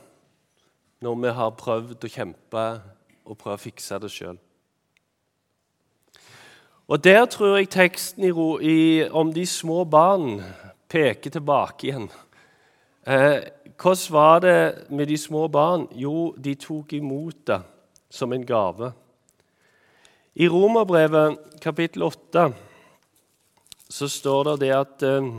når 1.05 1.21
vi 1.21 1.35
har 1.37 1.53
prøvd 1.59 2.03
å 2.03 2.11
kjempe 2.11 2.65
og 3.23 3.37
prøve 3.37 3.59
å 3.59 3.61
fikse 3.61 4.01
det 4.01 4.11
sjøl. 4.11 4.41
Og 6.87 7.03
Der 7.03 7.25
tror 7.25 7.57
jeg 7.57 7.69
teksten 7.69 8.23
i, 8.23 8.31
i, 8.61 9.03
om 9.09 9.33
de 9.33 9.45
små 9.45 9.83
barn 9.83 10.41
peker 10.89 11.31
tilbake 11.31 11.87
igjen. 11.87 12.09
Eh, 13.07 13.39
hvordan 13.79 14.11
var 14.11 14.39
det 14.39 14.89
med 14.89 15.07
de 15.07 15.17
små 15.17 15.47
barn? 15.47 15.87
Jo, 15.95 16.35
de 16.43 16.55
tok 16.55 16.93
imot 16.93 17.47
det 17.47 17.61
som 18.09 18.33
en 18.33 18.45
gave. 18.45 18.91
I 20.35 20.47
Romerbrevet 20.47 21.37
kapittel 21.61 22.03
8 22.03 22.51
så 23.89 24.07
står 24.07 24.43
det 24.43 24.59
det 24.59 24.71
at 24.75 25.03
eh, 25.03 25.31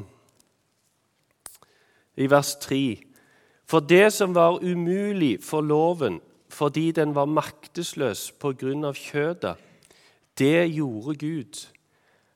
I 2.16 2.30
vers 2.30 2.54
3 2.56 3.02
For 3.66 3.80
det 3.80 4.12
som 4.12 4.34
var 4.34 4.62
umulig 4.62 5.42
for 5.44 5.60
loven 5.60 6.20
fordi 6.48 6.90
den 6.92 7.14
var 7.14 7.26
maktesløs 7.26 8.30
på 8.38 8.52
grunn 8.52 8.84
av 8.84 8.94
kjødet, 8.94 9.56
det 10.38 10.74
gjorde 10.74 11.14
Gud. 11.14 11.68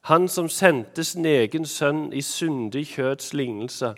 Han 0.00 0.28
som 0.28 0.48
sendte 0.48 1.04
sin 1.04 1.24
egen 1.24 1.66
sønn 1.66 2.12
i 2.12 2.22
syndig 2.22 2.86
kjøds 2.94 3.32
lignelse 3.34 3.94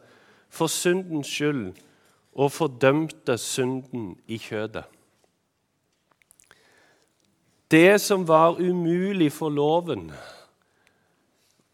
for 0.51 0.67
syndens 0.67 1.29
skyld 1.31 1.77
og 2.35 2.53
fordømte 2.53 3.39
synden 3.39 4.17
i 4.27 4.39
kjødet. 4.39 4.85
Det 7.71 8.01
som 8.01 8.27
var 8.29 8.59
umulig 8.59 9.33
for 9.33 9.49
loven, 9.49 10.11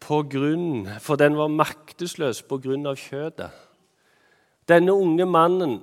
grunn, 0.07 0.87
for 0.99 1.15
den 1.15 1.35
var 1.37 1.47
maktesløs 1.47 2.43
på 2.47 2.61
grunn 2.63 2.85
av 2.87 2.95
kjødet. 2.95 3.49
Denne 4.69 4.93
unge 4.93 5.25
mannen 5.25 5.81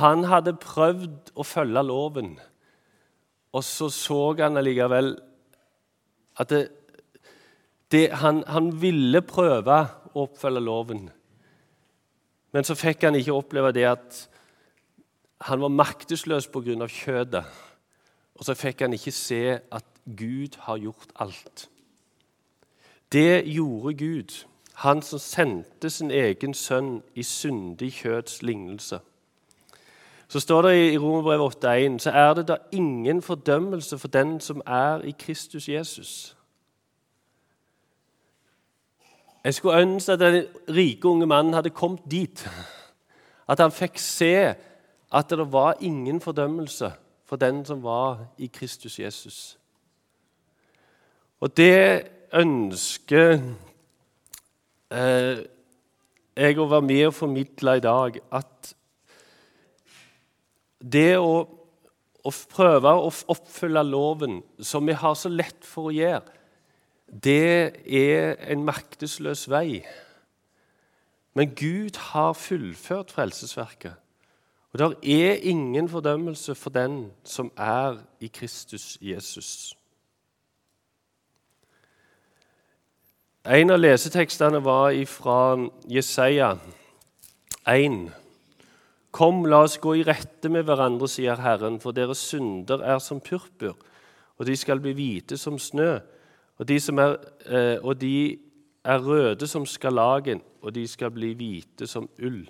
han 0.00 0.24
hadde 0.24 0.58
prøvd 0.60 1.32
å 1.34 1.44
følge 1.44 1.82
loven, 1.82 2.34
og 3.52 3.64
så 3.64 3.88
så 3.88 4.34
han 4.38 4.56
allikevel 4.60 5.16
at 6.40 6.50
det, 6.52 6.60
det, 7.92 8.06
han, 8.22 8.42
han 8.48 8.70
ville 8.80 9.20
prøve 9.22 9.80
å 10.14 10.24
oppfølge 10.24 10.62
loven. 10.64 11.08
Men 12.54 12.66
så 12.66 12.74
fikk 12.78 13.04
han 13.06 13.18
ikke 13.18 13.36
oppleve 13.36 13.72
det 13.76 13.86
at 13.90 14.20
han 15.48 15.60
var 15.62 15.72
maktesløs 15.72 16.48
pga. 16.52 16.86
kjødet. 16.86 17.44
Og 18.34 18.44
så 18.44 18.54
fikk 18.54 18.80
han 18.80 18.96
ikke 18.96 19.12
se 19.12 19.60
at 19.60 19.84
Gud 20.16 20.56
har 20.64 20.78
gjort 20.78 21.12
alt. 21.16 21.68
Det 23.12 23.44
gjorde 23.46 23.94
Gud, 23.94 24.44
han 24.74 25.02
som 25.02 25.18
sendte 25.18 25.90
sin 25.90 26.10
egen 26.10 26.54
sønn 26.54 27.02
i 27.14 27.22
syndig 27.22 27.92
kjøds 27.92 28.42
lignelse. 28.42 29.00
Så 30.30 30.40
står 30.40 30.62
det 30.62 30.92
i 30.92 30.98
Romerbrevet 30.98 31.64
8,1.: 31.64 31.98
Så 31.98 32.10
er 32.10 32.34
det 32.34 32.48
da 32.48 32.56
ingen 32.72 33.22
fordømmelse 33.22 33.98
for 33.98 34.08
den 34.08 34.40
som 34.40 34.62
er 34.66 35.00
i 35.00 35.14
Kristus 35.18 35.68
Jesus. 35.68 36.36
Jeg 39.44 39.54
skulle 39.54 39.80
ønske 39.80 40.12
at 40.12 40.20
den 40.20 40.44
rike 40.68 41.08
unge 41.08 41.26
mannen 41.26 41.54
hadde 41.54 41.70
kommet 41.70 42.00
dit. 42.10 42.50
At 43.48 43.58
han 43.60 43.72
fikk 43.72 43.98
se 43.98 44.54
at 45.12 45.30
det 45.30 45.52
var 45.52 45.74
ingen 45.80 46.20
fordømmelse 46.20 46.92
for 47.24 47.36
den 47.36 47.64
som 47.64 47.82
var 47.82 48.26
i 48.38 48.46
Kristus 48.46 48.98
Jesus. 48.98 49.58
Og 51.40 51.56
det 51.56 52.06
ønsker 52.32 53.40
eh, 54.90 55.38
jeg 56.36 56.58
å 56.58 56.68
være 56.70 56.82
med 56.82 57.06
og 57.06 57.14
formidle 57.14 57.76
i 57.76 57.80
dag. 57.80 58.20
At 58.32 58.74
det 60.80 61.18
å, 61.18 61.44
å 62.24 62.32
prøve 62.52 62.92
å 62.96 63.08
oppfylle 63.32 63.82
loven, 63.84 64.40
som 64.60 64.86
vi 64.86 64.96
har 64.96 65.14
så 65.14 65.28
lett 65.32 65.64
for 65.66 65.90
å 65.90 65.94
gjøre, 65.94 66.36
det 67.10 67.82
er 67.86 68.36
en 68.52 68.64
maktesløs 68.64 69.48
vei. 69.50 69.82
Men 71.34 71.54
Gud 71.58 71.96
har 72.12 72.32
fullført 72.38 73.10
frelsesverket. 73.10 73.98
Og 74.72 74.78
det 74.78 75.20
er 75.26 75.42
ingen 75.42 75.88
fordømmelse 75.88 76.54
for 76.54 76.70
den 76.70 77.10
som 77.24 77.50
er 77.56 77.98
i 78.20 78.26
Kristus 78.26 78.98
Jesus. 79.02 79.74
En 83.44 83.70
av 83.70 83.80
lesetekstene 83.80 84.60
var 84.64 84.94
fra 85.08 85.56
Jesaja 85.88 86.52
1. 87.66 88.10
Kom, 89.10 89.42
la 89.50 89.64
oss 89.66 89.78
gå 89.82 89.96
i 89.98 90.04
rette 90.06 90.50
med 90.52 90.68
hverandre, 90.68 91.08
sier 91.10 91.40
Herren, 91.42 91.80
for 91.82 91.96
deres 91.96 92.22
synder 92.30 92.84
er 92.86 93.00
som 93.02 93.18
purpur, 93.20 93.74
og 94.38 94.46
de 94.46 94.54
skal 94.56 94.80
bli 94.82 94.94
hvite 94.94 95.38
som 95.40 95.58
snø. 95.58 95.96
Og 96.60 96.68
de, 96.68 96.76
er, 96.76 97.16
eh, 97.48 97.76
og 97.82 97.98
de 98.00 98.38
er 98.84 99.02
røde 99.02 99.48
som 99.48 99.66
skalagen, 99.66 100.42
og 100.62 100.74
de 100.76 100.86
skal 100.88 101.10
bli 101.10 101.32
hvite 101.34 101.88
som 101.90 102.08
ull. 102.20 102.44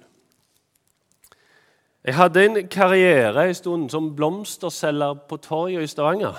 Jeg 2.05 2.17
hadde 2.17 2.45
en 2.45 2.69
karriere 2.69 3.43
en 3.49 3.55
stund 3.55 3.91
som 3.93 4.15
blomsterselger 4.17 5.19
på 5.29 5.37
torget 5.37 5.85
i 5.85 5.87
Stavanger. 5.87 6.37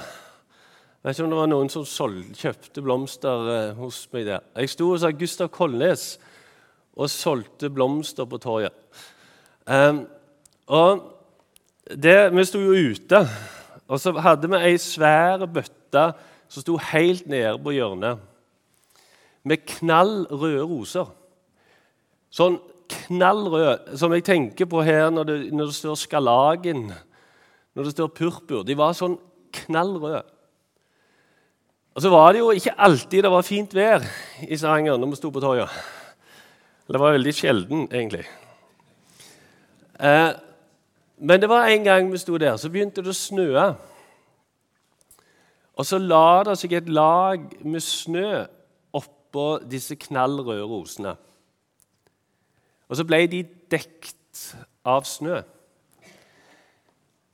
Jeg 1.01 1.09
vet 1.09 1.17
ikke 1.17 1.25
om 1.25 1.33
det 1.33 1.37
var 1.37 1.49
noen 1.49 1.69
som 1.69 1.85
solgte, 1.85 2.37
kjøpte 2.37 2.81
blomster 2.85 3.47
eh, 3.49 3.77
hos 3.77 4.03
meg 4.13 4.27
der. 4.27 4.43
Jeg 4.57 4.69
sto 4.69 4.91
hos 4.91 5.05
Gustav 5.17 5.49
Kolnes 5.49 6.19
og 6.93 7.09
solgte 7.09 7.69
blomster 7.73 8.25
på 8.25 8.37
torget. 8.37 8.73
Um, 9.67 10.05
og 10.67 11.07
det, 11.91 12.33
Vi 12.33 12.45
sto 12.47 12.59
jo 12.59 12.91
ute, 12.91 13.21
og 13.87 13.99
så 13.99 14.13
hadde 14.23 14.49
vi 14.49 14.59
ei 14.63 14.77
svær 14.79 15.45
bøtte 15.45 16.11
som 16.51 16.63
sto 16.63 16.77
helt 16.91 17.27
nede 17.27 17.57
på 17.63 17.73
hjørnet, 17.75 18.19
med 19.43 19.63
knall 19.77 20.27
røde 20.29 20.63
roser. 20.67 21.07
Sånn 22.31 22.59
knallrød 22.91 23.95
som 23.99 24.13
jeg 24.15 24.25
tenker 24.27 24.67
på 24.69 24.83
her 24.85 25.09
når 25.11 25.27
det, 25.27 25.37
når 25.55 25.71
det 25.71 25.77
står 25.77 25.97
skalagen, 25.99 26.91
når 27.75 27.87
det 27.87 27.93
står 27.95 28.11
purpur. 28.15 28.63
De 28.67 28.77
var 28.77 28.95
sånn 28.95 29.17
knallrøde. 29.63 30.21
Og 31.91 32.03
så 32.03 32.11
var 32.11 32.31
det 32.31 32.39
jo 32.39 32.51
ikke 32.55 32.77
alltid 32.79 33.25
det 33.25 33.31
var 33.33 33.43
fint 33.43 33.73
vær 33.75 34.05
i 34.47 34.55
Stavanger 34.55 34.99
når 34.99 35.11
vi 35.11 35.19
sto 35.19 35.31
på 35.33 35.43
torget. 35.43 35.71
Det 36.91 36.99
var 36.99 37.15
veldig 37.15 37.33
sjelden, 37.35 37.87
egentlig. 37.91 38.25
Eh, 40.01 40.31
men 41.17 41.41
det 41.41 41.49
var 41.49 41.69
en 41.69 41.83
gang 41.83 42.11
vi 42.11 42.17
sto 42.17 42.37
der, 42.37 42.57
så 42.57 42.69
begynte 42.73 43.03
det 43.05 43.13
å 43.13 43.17
snø. 43.17 43.49
Og 45.77 45.85
så 45.85 45.99
la 46.01 46.41
det 46.47 46.57
seg 46.59 46.73
et 46.77 46.89
lag 46.89 47.43
med 47.61 47.83
snø 47.85 48.45
oppå 48.97 49.45
disse 49.69 49.95
knallrøde 50.01 50.65
rosene. 50.65 51.13
Og 52.89 52.97
så 52.97 53.05
ble 53.07 53.21
de 53.29 53.43
dekt 53.71 54.41
av 54.85 55.05
snø. 55.07 55.43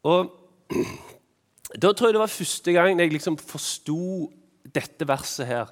Og 0.08 0.34
da 1.82 1.92
tror 1.92 2.10
jeg 2.10 2.18
det 2.18 2.24
var 2.26 2.36
første 2.36 2.76
gang 2.76 3.00
jeg 3.00 3.16
liksom 3.16 3.40
forsto 3.40 4.28
dette 4.76 5.08
verset 5.08 5.48
her. 5.48 5.72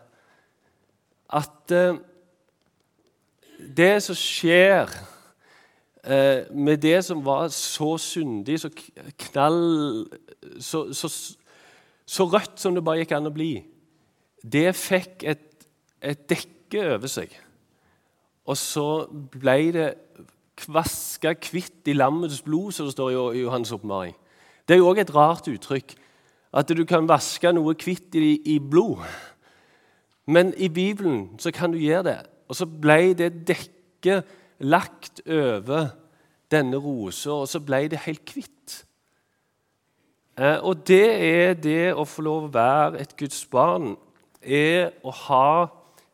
At 1.36 1.75
eh, 1.75 2.00
det 3.75 3.98
som 4.08 4.18
skjer 4.18 4.92
eh, 6.06 6.46
med 6.54 6.82
det 6.84 7.00
som 7.06 7.24
var 7.26 7.50
så 7.54 7.96
syndig, 8.02 8.60
så 8.62 8.70
knall 9.28 10.08
så, 10.60 10.86
så, 10.94 11.10
så 12.06 12.28
rødt 12.30 12.60
som 12.62 12.76
det 12.76 12.86
bare 12.86 13.04
gikk 13.04 13.16
an 13.18 13.30
å 13.30 13.34
bli, 13.36 13.54
det 14.46 14.70
fikk 14.78 15.26
et, 15.26 15.68
et 16.02 16.30
dekke 16.30 16.86
over 16.96 17.12
seg. 17.12 17.34
Og 18.46 18.58
så 18.60 18.88
ble 19.34 19.58
det 19.74 19.90
kvaska 20.56 21.34
kvitt 21.42 21.88
i 21.90 21.96
lammets 21.98 22.42
blod, 22.46 22.72
som 22.72 22.88
det 22.88 22.94
står 22.96 23.12
i 23.36 23.44
Johannes' 23.44 23.74
oppmaring. 23.75 24.16
Det 24.68 24.75
er 24.75 24.82
jo 24.82 24.90
òg 24.90 25.01
et 25.01 25.14
rart 25.14 25.50
uttrykk, 25.50 25.96
at 26.56 26.72
du 26.72 26.86
kan 26.88 27.10
vaske 27.10 27.51
noe 27.53 27.75
kvitt 27.77 28.16
i, 28.16 28.38
i, 28.56 28.60
blod. 28.60 29.03
Men 30.25 30.53
i 30.58 30.70
Bibelen 30.70 31.36
så 31.42 31.51
kan 31.51 31.74
du 31.74 31.82
gjøre 31.82 32.06
det. 32.08 32.18
Og 32.48 32.56
så 32.56 32.66
ble 32.66 33.14
det 33.18 33.48
dekket 33.48 34.25
lagt 34.64 35.22
over 35.27 35.92
denne 36.51 36.77
rosa, 36.77 37.31
og 37.31 37.48
så 37.50 37.62
ble 37.64 37.86
det 37.92 38.03
helt 38.05 38.25
kvitt. 38.27 38.86
Eh, 40.38 40.60
og 40.60 40.84
det 40.88 41.05
er 41.25 41.53
det 41.60 41.94
å 41.96 42.05
få 42.08 42.25
lov 42.25 42.48
å 42.48 42.53
være 42.53 43.01
et 43.01 43.16
Guds 43.18 43.46
barn, 43.51 43.96
er 44.42 44.92
å 45.03 45.14
ha 45.25 45.68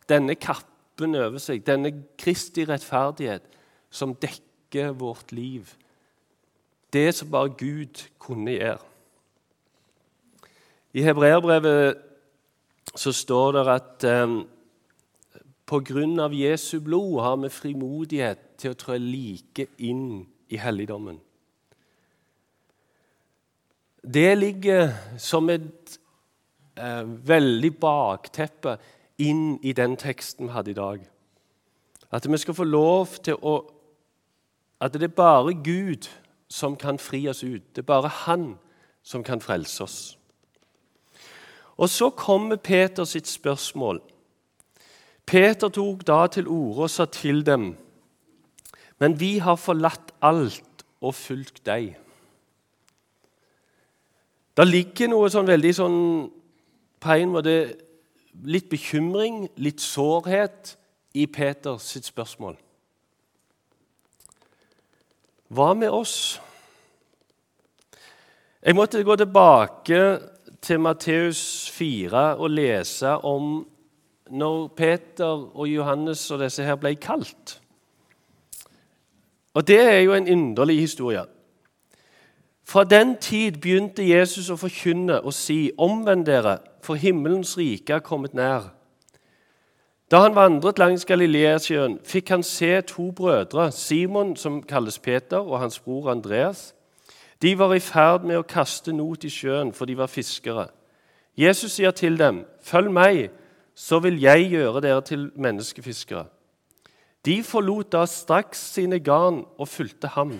denne 0.09 0.37
kappen 0.39 1.17
over 1.17 1.41
seg, 1.41 1.65
denne 1.67 1.91
Kristi 2.19 2.65
rettferdighet, 2.67 3.43
som 3.91 4.15
dekker 4.15 4.93
vårt 4.95 5.33
liv. 5.35 5.73
Det 6.93 7.09
som 7.15 7.31
bare 7.31 7.53
Gud 7.57 8.05
kunne 8.21 8.55
gjøre. 8.55 8.87
I 10.93 11.03
hebreerbrevet 11.07 12.01
så 12.99 13.13
står 13.15 13.55
det 13.55 13.67
at 13.71 14.07
eh, 14.07 14.39
på 15.71 15.79
grunn 15.79 16.19
av 16.19 16.33
Jesu 16.35 16.81
blod 16.83 17.21
har 17.23 17.37
vi 17.39 17.49
frimodighet 17.49 18.39
til 18.59 18.73
å 18.73 18.79
trå 18.79 18.97
like 18.99 19.69
inn 19.79 20.25
i 20.51 20.59
helligdommen. 20.59 21.15
Det 24.03 24.33
ligger 24.35 24.91
som 25.21 25.47
et 25.53 25.95
eh, 26.75 27.05
veldig 27.05 27.71
bakteppe 27.79 28.75
inn 29.23 29.61
i 29.63 29.71
den 29.77 29.95
teksten 29.95 30.49
vi 30.49 30.55
hadde 30.57 30.73
i 30.73 30.79
dag. 30.81 31.05
At 32.11 32.27
vi 32.27 32.41
skal 32.41 32.57
få 32.57 32.67
lov 32.67 33.21
til 33.23 33.39
å 33.39 33.61
At 34.81 34.95
det 34.97 35.03
er 35.03 35.13
bare 35.13 35.53
Gud 35.53 36.07
som 36.49 36.75
kan 36.75 36.97
fri 36.97 37.27
oss 37.29 37.43
ut. 37.43 37.61
Det 37.75 37.83
er 37.83 37.85
bare 37.85 38.09
Han 38.09 38.57
som 39.03 39.23
kan 39.23 39.41
frelse 39.41 39.83
oss. 39.83 40.17
Og 41.77 41.89
så 41.89 42.09
kommer 42.09 42.55
Peter 42.55 43.05
sitt 43.05 43.27
spørsmål. 43.27 44.01
Peter 45.25 45.69
tok 45.69 46.05
da 46.07 46.25
til 46.27 46.47
orde 46.47 46.87
og 46.87 46.89
sa 46.89 47.05
til 47.05 47.45
dem.: 47.45 47.75
Men 48.99 49.19
vi 49.19 49.37
har 49.37 49.55
forlatt 49.55 50.11
alt 50.21 50.85
og 51.01 51.15
fulgt 51.15 51.65
deg. 51.65 51.95
Det 54.57 54.67
ligger 54.67 55.07
noe 55.07 55.29
sånn 55.31 55.47
veldig 55.47 55.73
sånn 55.73 56.01
på 57.01 57.15
en 57.17 57.31
måte 57.33 57.55
litt 58.43 58.69
bekymring, 58.69 59.47
litt 59.57 59.81
sårhet, 59.81 60.77
i 61.13 61.25
Peters 61.27 61.89
sitt 61.91 62.07
spørsmål. 62.07 62.55
Hva 65.51 65.73
med 65.75 65.91
oss? 65.91 66.39
Jeg 68.61 68.77
måtte 68.77 69.03
gå 69.03 69.17
tilbake 69.19 69.99
til 70.63 70.79
Matteus 70.79 71.41
4 71.73 72.21
og 72.37 72.53
lese 72.53 73.17
om 73.27 73.65
når 74.31 74.67
Peter 74.67 75.57
og 75.57 75.67
Johannes 75.67 76.31
og 76.31 76.39
disse 76.39 76.63
her 76.63 76.75
ble 76.75 76.95
kalt. 76.95 77.61
Og 79.53 79.67
Det 79.67 79.79
er 79.79 79.99
jo 79.99 80.13
en 80.13 80.29
underlig 80.29 80.79
historie. 80.79 81.25
Fra 82.63 82.83
den 82.83 83.17
tid 83.17 83.51
begynte 83.51 84.09
Jesus 84.09 84.49
å 84.49 84.55
forkynne 84.55 85.21
og 85.21 85.33
si, 85.33 85.71
'Omvend 85.77 86.25
dere, 86.25 86.57
for 86.81 86.95
himmelens 86.95 87.57
rike 87.57 87.93
er 87.93 87.99
kommet 87.99 88.33
nær.' 88.33 88.71
Da 90.11 90.19
han 90.19 90.35
vandret 90.35 90.79
langs 90.79 91.05
Galileasjøen, 91.05 91.99
fikk 92.03 92.29
han 92.29 92.43
se 92.43 92.81
to 92.81 93.11
brødre, 93.11 93.71
Simon, 93.71 94.35
som 94.35 94.63
kalles 94.63 94.99
Peter, 94.99 95.37
og 95.37 95.59
hans 95.59 95.79
bror 95.79 96.11
Andreas. 96.11 96.75
De 97.41 97.57
var 97.57 97.73
i 97.73 97.79
ferd 97.79 98.23
med 98.23 98.37
å 98.37 98.47
kaste 98.47 98.93
not 98.93 99.23
i 99.23 99.29
sjøen, 99.29 99.73
for 99.73 99.85
de 99.85 99.97
var 99.97 100.07
fiskere. 100.07 100.67
Jesus 101.37 101.71
sier 101.71 101.91
til 101.91 102.19
dem, 102.19 102.45
'Følg 102.61 102.91
meg, 102.91 103.29
så 103.75 103.99
vil 103.99 104.19
jeg 104.21 104.49
gjøre 104.49 104.81
dere 104.81 105.01
til 105.01 105.31
menneskefiskere.' 105.35 106.29
De 107.25 107.43
forlot 107.43 107.91
da 107.93 108.05
straks 108.09 108.57
sine 108.73 108.99
garn 108.99 109.43
og 109.57 109.67
fulgte 109.67 110.07
ham. 110.07 110.39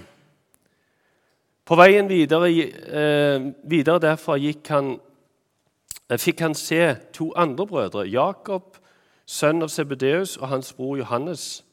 På 1.65 1.77
veien 1.77 2.09
videre, 2.09 2.49
eh, 2.49 3.51
videre 3.63 3.99
derfra 3.99 4.37
han, 4.67 4.99
eh, 6.09 6.17
fikk 6.17 6.39
han 6.39 6.53
se 6.53 6.97
to 7.13 7.31
andre 7.35 7.67
brødre, 7.67 8.09
Jakob, 8.09 8.77
sønn 9.27 9.61
av 9.61 9.69
Sebedeus, 9.69 10.37
og 10.37 10.47
hans 10.47 10.73
bror 10.73 10.97
Johannes. 10.97 11.63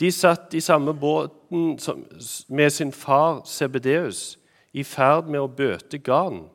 De 0.00 0.12
satt 0.12 0.54
i 0.54 0.60
samme 0.60 0.92
båten 0.92 1.78
med 2.48 2.70
sin 2.70 2.92
far 2.92 3.42
Sebedeus, 3.44 4.36
i 4.74 4.82
ferd 4.82 5.26
med 5.26 5.40
å 5.40 5.48
bøte 5.48 5.98
garn, 5.98 6.50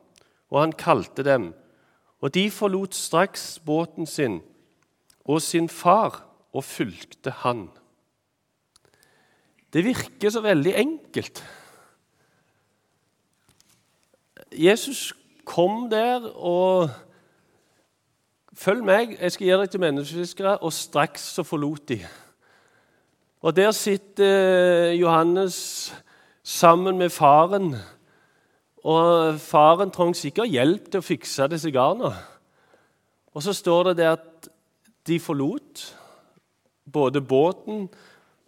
og 0.50 0.60
han 0.60 0.72
kalte 0.72 1.22
dem. 1.22 1.54
Og 2.22 2.34
de 2.34 2.46
forlot 2.50 2.94
straks 2.94 3.58
båten 3.66 4.06
sin 4.06 4.40
og 5.24 5.42
sin 5.42 5.68
far 5.68 6.22
og 6.52 6.64
fulgte 6.64 7.30
han. 7.42 7.66
Det 9.72 9.84
virker 9.84 10.30
så 10.30 10.40
veldig 10.44 10.74
enkelt. 10.76 11.42
Jesus 14.52 15.14
kom 15.44 15.90
der 15.90 16.28
og 16.36 16.90
Følg 18.52 18.84
meg, 18.84 19.14
jeg 19.16 19.32
skal 19.32 19.46
gi 19.46 19.52
dere 19.52 19.66
til 19.66 19.80
menneskefiskere. 19.80 20.58
Og 20.60 20.74
straks 20.76 21.22
så 21.34 21.42
forlot 21.42 21.88
de. 21.88 21.96
Og 23.42 23.56
der 23.56 23.70
sitter 23.72 24.92
Johannes 24.92 25.56
sammen 26.42 26.98
med 26.98 27.10
faren. 27.10 27.74
Og 28.82 29.38
faren 29.38 29.92
trengte 29.94 30.24
sikkert 30.24 30.50
hjelp 30.50 30.90
til 30.90 31.02
å 31.02 31.06
fikse 31.06 31.46
disse 31.52 31.70
garna. 31.70 32.10
Og 33.32 33.44
så 33.44 33.54
står 33.54 33.90
det 33.90 33.96
der 34.02 34.16
at 34.16 34.48
de 35.06 35.18
forlot 35.22 35.84
både 36.92 37.22
båten 37.22 37.86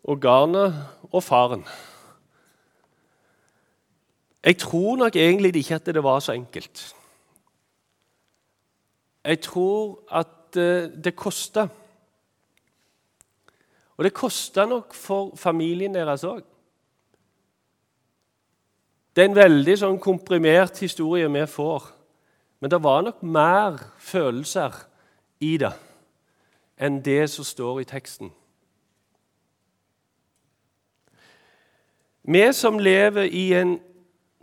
og 0.04 0.20
garnet 0.20 0.74
og 1.10 1.22
faren. 1.22 1.64
Jeg 4.44 4.58
tror 4.60 4.96
nok 4.96 5.16
egentlig 5.16 5.56
ikke 5.56 5.74
at 5.74 5.86
det 5.86 6.02
var 6.04 6.20
så 6.20 6.32
enkelt. 6.32 6.94
Jeg 9.24 9.40
tror 9.40 10.02
at 10.12 10.56
eh, 10.56 10.90
det 11.04 11.16
kosta. 11.16 11.68
Og 13.96 14.04
det 14.04 14.12
kosta 14.12 14.66
nok 14.66 14.94
for 14.94 15.32
familien 15.36 15.94
deres 15.94 16.26
òg. 16.28 16.42
Det 19.14 19.22
er 19.22 19.28
en 19.30 19.36
veldig 19.36 19.76
sånn 19.78 19.98
komprimert 20.02 20.80
historie 20.82 21.28
vi 21.30 21.44
får. 21.46 21.86
Men 22.60 22.70
det 22.72 22.80
var 22.82 23.04
nok 23.06 23.22
mer 23.22 23.78
følelser 24.02 24.74
i 25.40 25.56
det 25.60 25.74
enn 26.74 26.98
det 27.06 27.28
som 27.30 27.46
står 27.46 27.84
i 27.84 27.86
teksten. 27.86 28.32
Vi 32.26 32.42
som 32.56 32.80
lever 32.82 33.30
i 33.30 33.52
en 33.54 33.76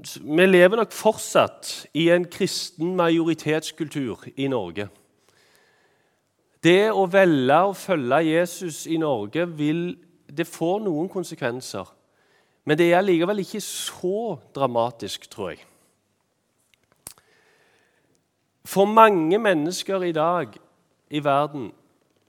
vi 0.02 0.46
lever 0.46 0.80
nok 0.80 0.94
fortsatt 0.98 1.86
i 1.94 2.08
en 2.10 2.24
kristen 2.26 2.96
majoritetskultur 2.98 4.24
i 4.34 4.48
Norge. 4.50 4.88
Det 6.64 6.90
å 6.90 7.06
velge 7.06 7.58
å 7.68 7.76
følge 7.78 8.22
Jesus 8.26 8.88
i 8.90 8.98
Norge 8.98 9.46
vil, 9.46 9.84
det 10.26 10.48
får 10.50 10.80
noen 10.88 11.10
konsekvenser. 11.10 11.86
Men 12.66 12.78
det 12.78 12.94
er 12.94 13.02
likevel 13.02 13.42
ikke 13.42 13.62
så 13.62 14.38
dramatisk, 14.56 15.30
tror 15.30 15.50
jeg. 15.50 15.64
For 18.66 18.86
mange 18.86 19.40
mennesker 19.42 20.04
i 20.04 20.12
dag 20.12 20.54
i 21.10 21.24
verden 21.24 21.72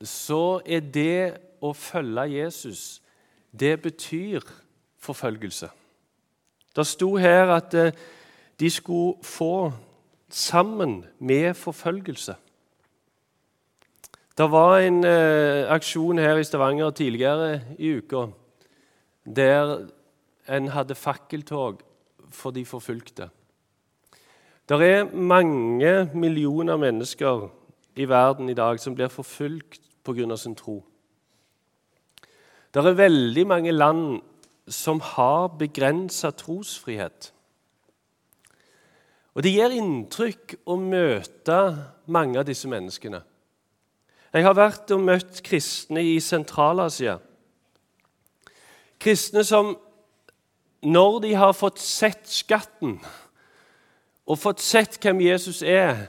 så 0.02 0.60
er 0.66 0.80
det 0.80 1.38
å 1.62 1.72
følge 1.76 2.24
Jesus 2.32 2.98
Det 3.52 3.82
betyr 3.82 4.40
forfølgelse. 4.96 5.68
Det 6.76 6.86
sto 6.86 7.16
her 7.20 7.50
at 7.52 7.74
eh, 7.74 7.92
de 8.60 8.70
skulle 8.70 9.20
få 9.22 9.72
sammen 10.28 11.04
med 11.18 11.54
forfølgelse. 11.54 12.34
Det 14.38 14.50
var 14.50 14.78
en 14.78 15.04
eh, 15.04 15.68
aksjon 15.68 16.18
her 16.18 16.40
i 16.40 16.44
Stavanger 16.44 16.90
tidligere 16.90 17.60
i 17.78 17.92
uka 17.98 18.26
der 19.36 19.74
en 20.52 20.68
hadde 20.68 20.94
fakkeltog 20.94 21.80
for 22.30 22.50
de 22.50 22.64
forfulgte. 22.64 23.28
Det 24.68 24.78
er 24.86 25.10
mange 25.14 26.10
millioner 26.14 26.76
mennesker 26.76 27.48
i 27.96 28.08
verden 28.08 28.48
i 28.48 28.54
dag 28.54 28.80
som 28.80 28.94
blir 28.94 29.08
forfulgt 29.08 29.80
pga. 30.04 30.36
sin 30.36 30.54
tro. 30.54 30.84
Det 32.74 32.86
er 32.86 32.92
veldig 32.92 33.46
mange 33.46 33.72
land 33.72 34.20
som 34.68 35.00
har 35.00 35.48
begrensa 35.58 36.30
trosfrihet. 36.30 37.32
Og 39.34 39.42
Det 39.42 39.52
gir 39.52 39.72
inntrykk 39.72 40.54
å 40.66 40.76
møte 40.76 41.58
mange 42.06 42.38
av 42.38 42.44
disse 42.44 42.68
menneskene. 42.68 43.22
Jeg 44.32 44.44
har 44.44 44.56
vært 44.56 44.90
og 44.94 45.00
møtt 45.00 45.42
kristne 45.44 46.00
i 46.04 46.20
Sentral-Asia. 46.20 47.18
Kristne 49.00 49.44
som, 49.44 49.74
når 50.82 51.20
de 51.22 51.34
har 51.38 51.52
fått 51.54 51.78
sett 51.82 52.26
skatten 52.30 52.96
og 54.26 54.38
fått 54.38 54.62
sett 54.62 54.98
hvem 55.02 55.20
Jesus 55.24 55.62
er, 55.66 56.08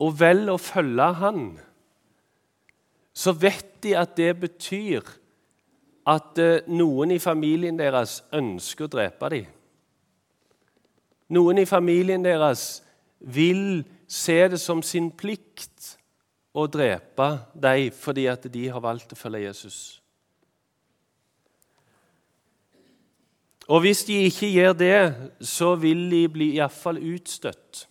og 0.00 0.16
velger 0.18 0.54
å 0.54 0.60
følge 0.60 1.08
han, 1.20 1.42
så 3.12 3.34
vet 3.36 3.82
de 3.84 3.94
at 3.98 4.14
det 4.16 4.32
betyr 4.40 5.04
at 6.08 6.38
eh, 6.40 6.66
noen 6.72 7.12
i 7.14 7.20
familien 7.22 7.78
deres 7.78 8.20
ønsker 8.34 8.86
å 8.86 8.92
drepe 8.92 9.30
dem. 9.34 9.48
Noen 11.30 11.60
i 11.62 11.68
familien 11.68 12.24
deres 12.24 12.80
vil 13.20 13.82
se 14.10 14.40
det 14.50 14.58
som 14.58 14.80
sin 14.82 15.10
plikt 15.14 15.92
å 16.56 16.66
drepe 16.66 17.28
dem 17.54 17.92
fordi 17.94 18.26
at 18.30 18.48
de 18.50 18.66
har 18.72 18.82
valgt 18.82 19.12
å 19.14 19.18
følge 19.18 19.44
Jesus. 19.44 19.99
Og 23.70 23.84
hvis 23.84 24.02
de 24.04 24.16
ikke 24.26 24.48
gjør 24.50 24.72
det, 24.72 24.98
så 25.46 25.74
vil 25.78 26.08
de 26.10 26.24
bli 26.28 26.48
iallfall 26.56 26.98
utstøtt. 27.14 27.86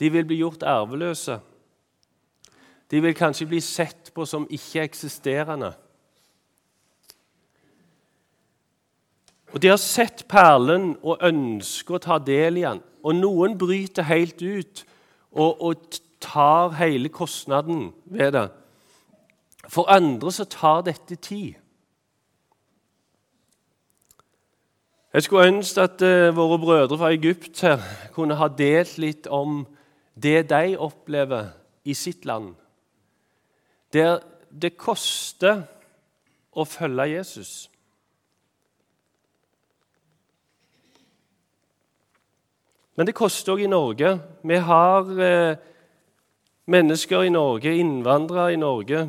De 0.00 0.10
vil 0.12 0.26
bli 0.28 0.42
gjort 0.42 0.62
arveløse. 0.62 1.38
De 2.90 3.00
vil 3.00 3.16
kanskje 3.16 3.48
bli 3.48 3.60
sett 3.64 4.12
på 4.14 4.26
som 4.28 4.44
ikke-eksisterende. 4.50 5.72
Og 9.54 9.62
De 9.62 9.70
har 9.70 9.80
sett 9.80 10.26
perlen 10.28 10.96
og 11.02 11.22
ønsker 11.22 11.96
å 11.96 12.02
ta 12.02 12.18
del 12.18 12.58
i 12.60 12.66
den. 12.66 12.82
Og 13.06 13.16
noen 13.16 13.56
bryter 13.58 14.04
helt 14.08 14.42
ut 14.42 14.84
og, 15.32 15.62
og 15.62 16.00
tar 16.20 16.74
hele 16.76 17.08
kostnaden 17.08 17.92
ved 18.04 18.34
det. 18.36 18.48
For 19.68 19.88
andre 19.88 20.32
så 20.32 20.44
tar 20.44 20.84
dette 20.84 21.16
tid. 21.16 21.54
Jeg 25.14 25.22
skulle 25.22 25.46
ønske 25.46 25.80
at 25.80 26.02
uh, 26.02 26.36
våre 26.36 26.58
brødre 26.58 26.98
fra 26.98 27.12
Egypt 27.14 27.60
her 27.62 27.82
kunne 28.12 28.34
ha 28.34 28.48
delt 28.50 28.98
litt 28.98 29.26
om 29.30 29.62
det 30.22 30.50
de 30.50 30.76
opplever 30.78 31.52
i 31.84 31.94
sitt 31.94 32.24
land. 32.24 32.54
Der 33.92 34.18
det 34.60 34.76
koster 34.78 35.64
å 36.54 36.64
følge 36.66 37.08
Jesus. 37.10 37.52
Men 42.94 43.08
det 43.08 43.16
koster 43.18 43.56
òg 43.56 43.64
i 43.64 43.70
Norge. 43.70 44.12
Vi 44.46 44.58
har 44.62 45.10
eh, 45.18 45.56
mennesker 46.70 47.26
i 47.26 47.32
Norge, 47.34 47.72
innvandrere 47.74 48.54
i 48.54 48.60
Norge, 48.60 49.08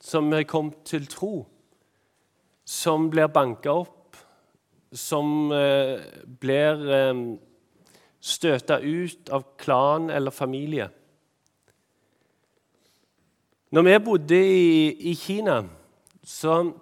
som 0.00 0.28
er 0.36 0.44
kommet 0.44 0.82
til 0.84 1.06
tro, 1.08 1.46
som 2.68 3.08
blir 3.10 3.32
banka 3.32 3.72
opp, 3.72 4.01
som 4.92 5.52
eh, 5.52 6.00
blir 6.40 6.82
eh, 6.92 7.22
støta 8.20 8.78
ut 8.78 9.32
av 9.32 9.44
klan 9.58 10.10
eller 10.10 10.30
familie. 10.30 10.88
Når 13.72 13.82
vi 13.82 13.98
bodde 14.04 14.36
i, 14.36 15.10
i 15.10 15.14
Kina, 15.16 15.62
så 16.22 16.72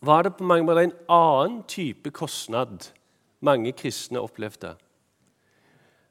var 0.00 0.22
det 0.22 0.36
på 0.36 0.44
mange 0.44 0.66
måter 0.66 0.88
en 0.88 0.96
annen 1.08 1.62
type 1.70 2.10
kostnad 2.10 2.90
mange 3.40 3.72
kristne 3.72 4.20
opplevde. 4.20 4.74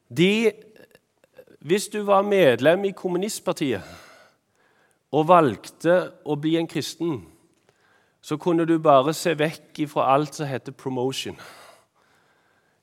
De, 0.07 0.51
hvis 1.59 1.89
du 1.91 2.01
var 2.07 2.23
medlem 2.23 2.85
i 2.87 2.95
kommunistpartiet 2.95 3.83
og 5.11 5.27
valgte 5.27 5.97
å 6.23 6.37
bli 6.39 6.55
en 6.59 6.69
kristen, 6.71 7.19
så 8.27 8.37
kunne 8.37 8.65
du 8.65 8.79
bare 8.83 9.13
se 9.15 9.31
vekk 9.39 9.79
ifra 9.79 10.09
alt 10.13 10.35
som 10.35 10.47
heter 10.47 10.71
promotion. 10.75 11.37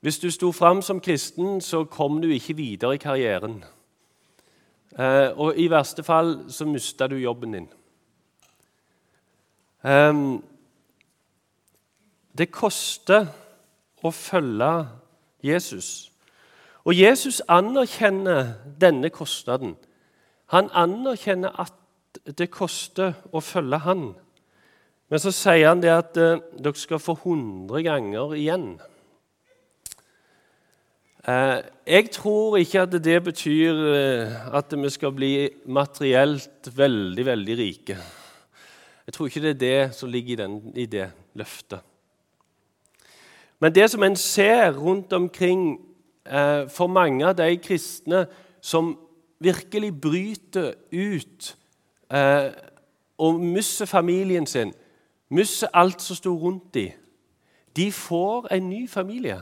Hvis 0.01 0.17
du 0.19 0.31
sto 0.31 0.51
fram 0.51 0.81
som 0.81 0.99
kristen, 0.99 1.61
så 1.61 1.83
kom 1.83 2.21
du 2.21 2.27
ikke 2.33 2.55
videre 2.55 2.95
i 2.95 2.97
karrieren. 2.97 3.63
Eh, 4.99 5.29
og 5.37 5.53
i 5.57 5.67
verste 5.69 6.03
fall 6.03 6.49
så 6.49 6.65
mista 6.65 7.07
du 7.07 7.15
jobben 7.15 7.53
din. 7.53 7.69
Eh, 9.85 10.13
det 12.37 12.49
koster 12.51 13.27
å 14.01 14.11
følge 14.11 14.73
Jesus. 15.43 16.11
Og 16.85 16.97
Jesus 16.97 17.41
anerkjenner 17.47 18.53
denne 18.81 19.13
kostnaden. 19.13 19.77
Han 20.45 20.73
anerkjenner 20.73 21.53
at 21.61 21.73
det 22.37 22.49
koster 22.49 23.13
å 23.29 23.45
følge 23.45 23.85
han. 23.85 24.07
Men 25.09 25.21
så 25.21 25.31
sier 25.35 25.69
han 25.69 25.81
det 25.83 25.93
at 25.93 26.17
eh, 26.17 26.41
dere 26.57 26.81
skal 26.81 27.01
få 27.01 27.17
100 27.17 27.83
ganger 27.85 28.33
igjen. 28.37 28.67
Eh, 31.25 31.61
jeg 31.85 32.11
tror 32.15 32.57
ikke 32.57 32.85
at 32.85 32.97
det 33.05 33.17
betyr 33.23 33.81
eh, 33.93 34.37
at 34.57 34.73
vi 34.73 34.93
skal 34.93 35.13
bli 35.13 35.33
materielt 35.65 36.71
veldig, 36.75 37.25
veldig 37.25 37.57
rike. 37.57 37.97
Jeg 39.05 39.13
tror 39.13 39.29
ikke 39.29 39.43
det 39.45 39.53
er 39.55 39.63
det 39.65 39.95
som 39.95 40.09
ligger 40.09 40.33
i, 40.33 40.41
den, 40.41 40.61
i 40.75 40.85
det 40.89 41.09
løftet. 41.37 41.85
Men 43.61 43.75
det 43.75 43.91
som 43.91 44.03
en 44.03 44.15
ser 44.19 44.73
rundt 44.73 45.13
omkring 45.13 45.77
Eh, 46.25 46.69
for 46.73 46.89
mange 46.89 47.21
av 47.21 47.35
de 47.37 47.51
kristne 47.61 48.23
som 48.57 48.95
virkelig 49.45 49.91
bryter 50.01 50.71
ut 50.89 51.51
eh, 52.09 52.47
og 53.21 53.43
mister 53.45 53.85
familien 53.85 54.47
sin, 54.49 54.73
mister 55.29 55.71
alt 55.73 56.01
som 56.01 56.17
sto 56.17 56.35
rundt 56.37 56.73
dem, 56.73 56.91
de 57.75 57.91
får 57.91 58.47
en 58.55 58.69
ny 58.69 58.85
familie. 58.89 59.41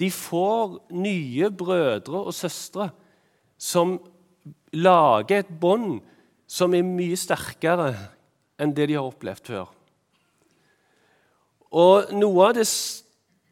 De 0.00 0.10
får 0.10 0.78
nye 0.90 1.50
brødre 1.50 2.22
og 2.24 2.34
søstre 2.34 2.90
som 3.58 3.98
lager 4.72 5.42
et 5.42 5.50
bånd 5.60 5.98
som 6.48 6.74
er 6.74 6.86
mye 6.86 7.18
sterkere 7.18 7.90
enn 8.58 8.72
det 8.74 8.88
de 8.88 8.96
har 8.96 9.08
opplevd 9.10 9.50
før. 9.50 9.66
Og 11.68 12.14
noe 12.16 12.46
av 12.46 12.54
det, 12.56 12.64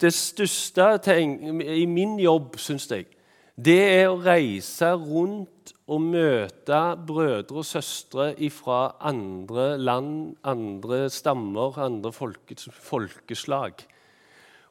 det 0.01 0.13
største 0.17 1.19
i 1.21 1.85
min 1.91 2.17
jobb, 2.23 2.57
syns 2.57 2.89
jeg, 2.89 3.11
det 3.57 3.81
er 3.99 4.09
å 4.09 4.21
reise 4.21 4.89
rundt 4.97 5.76
og 5.87 6.03
møte 6.03 6.81
brødre 7.07 7.61
og 7.61 7.65
søstre 7.65 8.35
fra 8.51 8.97
andre 9.01 9.79
land, 9.79 10.37
andre 10.45 11.11
stammer, 11.11 11.79
andre 11.79 12.13
folkeslag. 12.13 13.73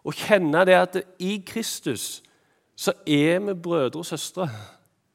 Og 0.03 0.13
kjenne 0.13 0.65
det 0.67 0.75
at 0.75 0.97
i 1.19 1.37
Kristus 1.47 2.21
så 2.75 2.91
er 3.07 3.39
vi 3.39 3.53
brødre 3.53 3.99
og 3.99 4.05
søstre. 4.05 4.49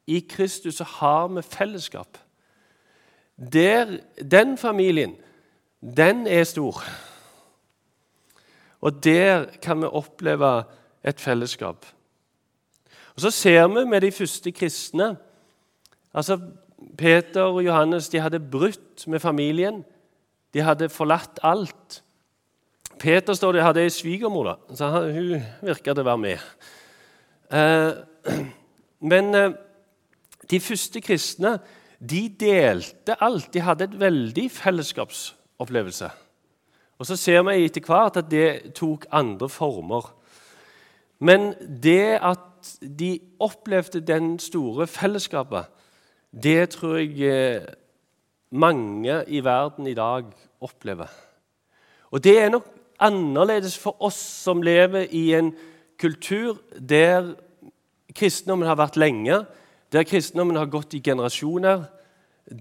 I 0.07 0.25
Kristus 0.29 0.81
så 0.81 0.85
har 0.85 1.29
vi 1.29 1.43
fellesskap. 1.43 2.19
Der, 3.53 3.99
den 4.31 4.59
familien, 4.59 5.17
den 5.81 6.27
er 6.27 6.45
stor. 6.45 6.83
Og 8.81 9.05
der 9.05 9.45
kan 9.63 9.81
vi 9.81 9.87
oppleve 9.87 10.65
et 11.05 11.21
fellesskap. 11.21 11.87
Og 13.15 13.21
Så 13.21 13.31
ser 13.31 13.69
vi 13.69 13.85
med 13.85 14.01
de 14.01 14.13
første 14.13 14.53
kristne 14.53 15.17
altså 16.15 16.39
Peter 16.99 17.43
og 17.43 17.65
Johannes 17.65 18.09
de 18.09 18.21
hadde 18.21 18.41
brutt 18.41 19.07
med 19.07 19.21
familien. 19.21 19.85
De 20.55 20.61
hadde 20.61 20.89
forlatt 20.89 21.39
alt. 21.43 22.03
Peter 23.01 23.35
står 23.35 23.53
det, 23.53 23.63
hadde 23.65 23.83
ei 23.85 23.93
svigermor, 23.93 24.59
så 24.77 24.91
hun 24.91 25.43
virka 25.63 25.95
til 25.95 26.03
å 26.03 26.09
være 26.11 26.21
med. 26.21 26.47
Eh, 27.53 28.41
men 29.13 29.35
eh, 29.35 29.55
de 30.51 30.61
første 30.61 31.01
kristne 31.01 31.59
de 32.01 32.25
delte 32.41 33.17
alt. 33.21 33.53
De 33.55 33.61
hadde 33.61 33.85
et 33.85 34.01
veldig 34.01 34.51
fellesskapsopplevelse. 34.51 36.11
Og 36.99 37.07
Så 37.07 37.17
ser 37.17 37.43
vi 37.43 37.65
etter 37.65 37.85
hvert 37.85 38.17
at 38.17 38.31
det 38.31 38.75
tok 38.77 39.07
andre 39.13 39.49
former. 39.49 40.13
Men 41.21 41.55
det 41.83 42.19
at 42.21 42.77
de 42.81 43.21
opplevde 43.41 44.01
den 44.01 44.39
store 44.39 44.87
fellesskapet, 44.87 45.65
det 46.31 46.71
tror 46.71 46.97
jeg 46.97 47.21
eh, 47.27 47.67
mange 48.51 49.25
i 49.29 49.45
verden 49.45 49.87
i 49.87 49.95
dag 49.95 50.25
opplever. 50.61 51.09
Og 52.11 52.25
det 52.25 52.39
er 52.39 52.49
nok 52.51 52.67
annerledes 53.01 53.79
for 53.79 53.97
oss 54.03 54.19
som 54.19 54.63
lever 54.63 55.07
i 55.11 55.33
en 55.35 55.55
kultur 55.99 56.59
der 56.79 57.35
kristendommen 58.15 58.69
har 58.69 58.79
vært 58.79 58.97
lenge, 58.97 59.45
der 59.93 60.03
kristendommen 60.03 60.57
har 60.57 60.71
gått 60.71 60.95
i 60.95 61.03
generasjoner, 61.03 61.85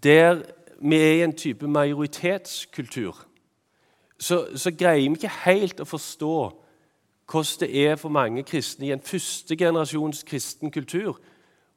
der 0.03 0.43
vi 0.81 0.95
er 0.95 1.13
i 1.13 1.23
en 1.23 1.35
type 1.35 1.67
majoritetskultur, 1.67 3.25
så, 4.19 4.47
så 4.55 4.71
greier 4.71 5.09
vi 5.09 5.15
ikke 5.15 5.31
helt 5.45 5.79
å 5.79 5.87
forstå 5.87 6.35
hvordan 7.29 7.59
det 7.61 7.69
er 7.85 7.95
for 7.95 8.09
mange 8.09 8.43
kristne 8.43 8.87
i 8.87 8.91
en 8.91 9.03
første 9.05 9.55
generasjons 9.55 10.23
kristen 10.27 10.71
kultur 10.73 11.19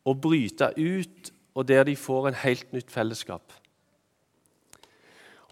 å 0.04 0.14
bryte 0.18 0.72
ut, 0.78 1.32
og 1.54 1.68
der 1.68 1.84
de 1.84 1.96
får 1.96 2.28
en 2.28 2.40
helt 2.44 2.72
nytt 2.72 2.90
fellesskap. 2.90 3.52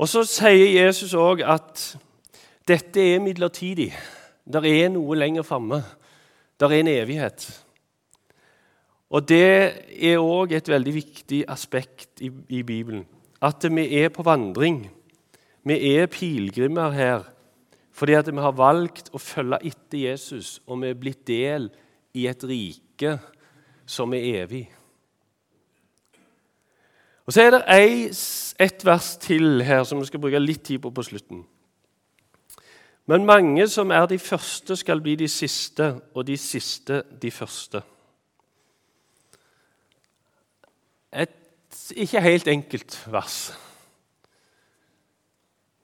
Og 0.01 0.09
Så 0.09 0.25
sier 0.25 0.87
Jesus 0.87 1.13
òg 1.15 1.43
at 1.45 1.99
dette 2.69 3.01
er 3.01 3.21
midlertidig. 3.21 3.91
Det 4.49 4.63
er 4.65 4.89
noe 4.89 5.17
lenger 5.17 5.45
framme. 5.45 5.83
Det 6.57 6.69
er 6.69 6.79
en 6.79 6.89
evighet. 6.89 7.45
Og 9.11 9.29
Det 9.29 9.45
er 10.01 10.23
òg 10.23 10.53
et 10.57 10.69
veldig 10.69 10.95
viktig 10.95 11.45
aspekt 11.49 12.21
i, 12.21 12.31
i, 12.49 12.63
Bibelen. 12.63 13.05
At 13.43 13.65
vi 13.65 13.87
er 14.01 14.09
på 14.09 14.23
vandring. 14.23 14.91
Vi 15.65 15.97
er 15.97 16.07
pilegrimer 16.07 16.91
her 16.91 17.29
fordi 17.93 18.15
at 18.17 18.29
vi 18.33 18.41
har 18.41 18.55
valgt 18.57 19.11
å 19.13 19.19
følge 19.21 19.59
etter 19.67 19.99
Jesus, 19.99 20.63
og 20.65 20.79
vi 20.81 20.89
er 20.89 20.97
blitt 20.97 21.27
del 21.29 21.67
i 22.17 22.23
et 22.31 22.45
rike 22.49 23.19
som 23.85 24.15
er 24.17 24.41
evig. 24.41 24.63
Og 27.31 27.35
Så 27.35 27.43
er 27.43 27.51
det 27.51 27.64
ett 28.59 28.85
vers 28.85 29.16
til 29.16 29.62
her 29.62 29.85
som 29.85 30.01
vi 30.01 30.07
skal 30.09 30.19
bruke 30.19 30.38
litt 30.43 30.64
tid 30.66 30.81
på 30.83 30.90
på 30.90 31.03
slutten. 31.07 31.45
Men 33.07 33.25
mange 33.25 33.69
som 33.69 33.90
er 33.90 34.07
de 34.07 34.19
første, 34.19 34.77
skal 34.77 35.01
bli 35.01 35.14
de 35.14 35.29
siste, 35.29 36.01
og 36.14 36.27
de 36.27 36.37
siste 36.37 37.03
de 37.23 37.31
første. 37.31 37.83
Et 41.12 41.95
ikke 41.95 42.21
helt 42.21 42.49
enkelt 42.49 42.99
vers. 43.07 43.55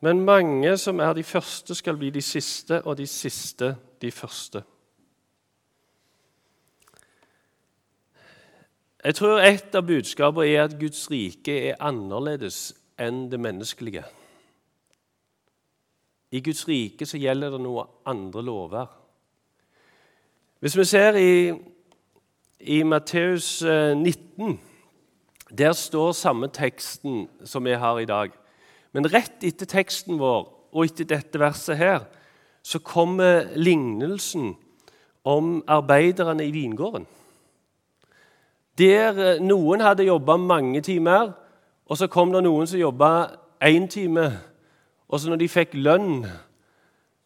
Men 0.00 0.24
mange 0.24 0.76
som 0.76 0.98
er 0.98 1.12
de 1.12 1.22
første, 1.22 1.74
skal 1.74 1.96
bli 1.96 2.10
de 2.10 2.22
siste, 2.22 2.82
og 2.82 2.98
de 2.98 3.06
siste 3.06 3.76
de 4.02 4.10
første. 4.10 4.62
Jeg 9.06 9.14
tror 9.14 9.38
et 9.38 9.74
av 9.78 9.84
budskapene 9.86 10.50
er 10.50 10.64
at 10.64 10.72
Guds 10.80 11.04
rike 11.06 11.54
er 11.68 11.76
annerledes 11.78 12.72
enn 12.98 13.28
det 13.30 13.38
menneskelige. 13.38 14.02
I 16.34 16.40
Guds 16.42 16.64
rike 16.66 17.06
så 17.06 17.20
gjelder 17.22 17.54
det 17.54 17.60
noe 17.62 17.84
andre 18.02 18.42
lover. 18.42 18.88
Hvis 20.58 20.74
vi 20.74 20.88
ser 20.90 21.20
i, 21.20 21.54
i 22.66 22.82
Matteus 22.82 23.60
19 23.62 24.02
eh, 24.50 24.56
der 25.54 25.78
står 25.78 26.10
samme 26.18 26.50
teksten 26.50 27.28
som 27.46 27.62
vi 27.64 27.78
har 27.78 28.00
i 28.02 28.10
dag. 28.10 28.32
Men 28.90 29.06
rett 29.06 29.44
etter 29.46 29.70
teksten 29.70 30.18
vår 30.18 30.48
og 30.72 30.82
etter 30.82 31.06
dette 31.06 31.38
verset 31.38 31.78
her, 31.78 32.08
så 32.58 32.82
kommer 32.82 33.52
lignelsen 33.54 34.56
om 35.22 35.60
arbeiderne 35.70 36.42
i 36.42 36.50
vingården. 36.50 37.06
Der 38.78 39.18
eh, 39.18 39.40
noen 39.40 39.80
hadde 39.80 40.06
jobba 40.06 40.36
mange 40.36 40.80
timer, 40.80 41.32
og 41.86 41.98
så 41.98 42.06
kom 42.06 42.32
det 42.32 42.42
noen 42.44 42.66
som 42.66 42.80
jobba 42.80 43.10
én 43.64 43.88
time. 43.88 44.30
Og 45.08 45.20
så 45.20 45.30
når 45.30 45.36
de 45.36 45.48
fikk 45.48 45.74
lønn, 45.74 46.26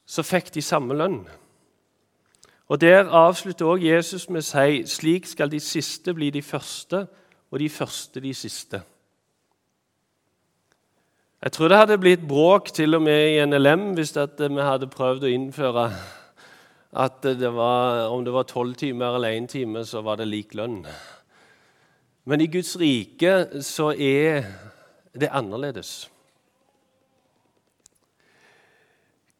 så 0.07 0.23
fikk 0.23 0.53
de 0.55 0.63
samme 0.63 0.95
lønn. 0.95 1.23
Og 2.71 2.81
Der 2.81 3.09
avslutter 3.09 3.67
også 3.67 3.87
Jesus 3.87 4.29
med 4.31 4.45
å 4.45 4.47
si 4.47 4.83
slik 4.87 5.27
skal 5.27 5.51
de 5.51 5.59
siste 5.61 6.15
bli 6.15 6.31
de 6.31 6.43
første, 6.43 7.07
og 7.51 7.59
de 7.59 7.69
første 7.69 8.21
de 8.21 8.35
siste. 8.35 8.83
Jeg 11.43 11.53
tror 11.53 11.69
det 11.69 11.79
hadde 11.81 11.99
blitt 11.99 12.29
bråk 12.29 12.69
til 12.77 12.95
og 12.95 13.03
med 13.03 13.31
i 13.33 13.45
NLM 13.47 13.95
hvis 13.97 14.15
vi 14.15 14.63
hadde 14.63 14.91
prøvd 14.93 15.25
å 15.25 15.33
innføre 15.35 15.87
at 16.93 17.23
det 17.23 17.51
var, 17.55 18.07
om 18.11 18.25
det 18.25 18.35
var 18.35 18.47
tolv 18.47 18.75
timer 18.75 19.17
eller 19.17 19.39
én 19.39 19.47
time, 19.49 19.85
så 19.85 20.03
var 20.03 20.17
det 20.21 20.29
lik 20.29 20.55
lønn. 20.55 20.85
Men 22.25 22.41
i 22.41 22.49
Guds 22.53 22.75
rike 22.79 23.63
så 23.65 23.91
er 23.95 24.45
det 25.17 25.31
annerledes. 25.33 26.11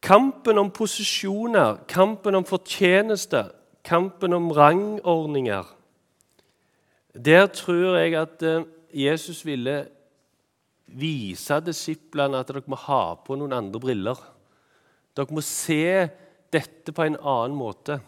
Kampen 0.01 0.57
om 0.57 0.71
posisjoner, 0.73 1.83
kampen 1.87 2.35
om 2.35 2.45
fortjeneste, 2.45 3.45
kampen 3.85 4.33
om 4.33 4.49
rangordninger 4.51 5.77
der 7.11 7.47
tror 7.51 7.97
jeg 7.99 8.15
at 8.15 8.43
eh, 8.43 8.63
Jesus 8.93 9.43
ville 9.45 9.85
vise 10.91 11.59
disiplene 11.63 12.39
at 12.39 12.47
dere 12.47 12.63
må 12.67 12.79
ha 12.87 13.15
på 13.19 13.35
noen 13.39 13.55
andre 13.55 13.79
briller. 13.83 14.19
Dere 15.15 15.35
må 15.35 15.43
se 15.43 16.07
dette 16.51 16.95
på 16.95 17.03
en 17.03 17.17
annen 17.19 17.55
måte. 17.55 17.99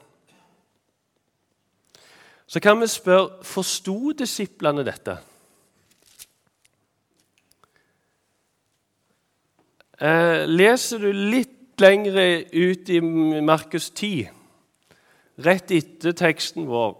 Så 2.47 2.59
kan 2.59 2.79
vi 2.81 2.87
spørre 2.87 3.43
forsto 3.47 4.11
disiplene 4.17 4.83
dette. 4.85 5.17
Eh, 10.03 10.43
leser 10.49 10.99
du 10.99 11.11
litt 11.11 11.79
lenger 11.81 12.17
ut 12.53 12.89
i 12.89 12.99
Markus 13.41 13.89
10, 13.95 14.27
rett 15.45 15.71
etter 15.71 16.15
teksten 16.17 16.67
vår, 16.69 16.97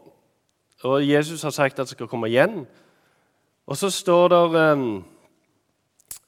og 0.88 1.04
Jesus 1.06 1.44
har 1.44 1.54
sagt 1.54 1.78
at 1.78 1.86
han 1.86 1.92
skal 1.92 2.10
komme 2.10 2.30
igjen. 2.32 2.64
Og 3.68 3.78
så 3.80 3.90
står 3.94 4.32
det 4.34 4.64
um, 4.74 4.88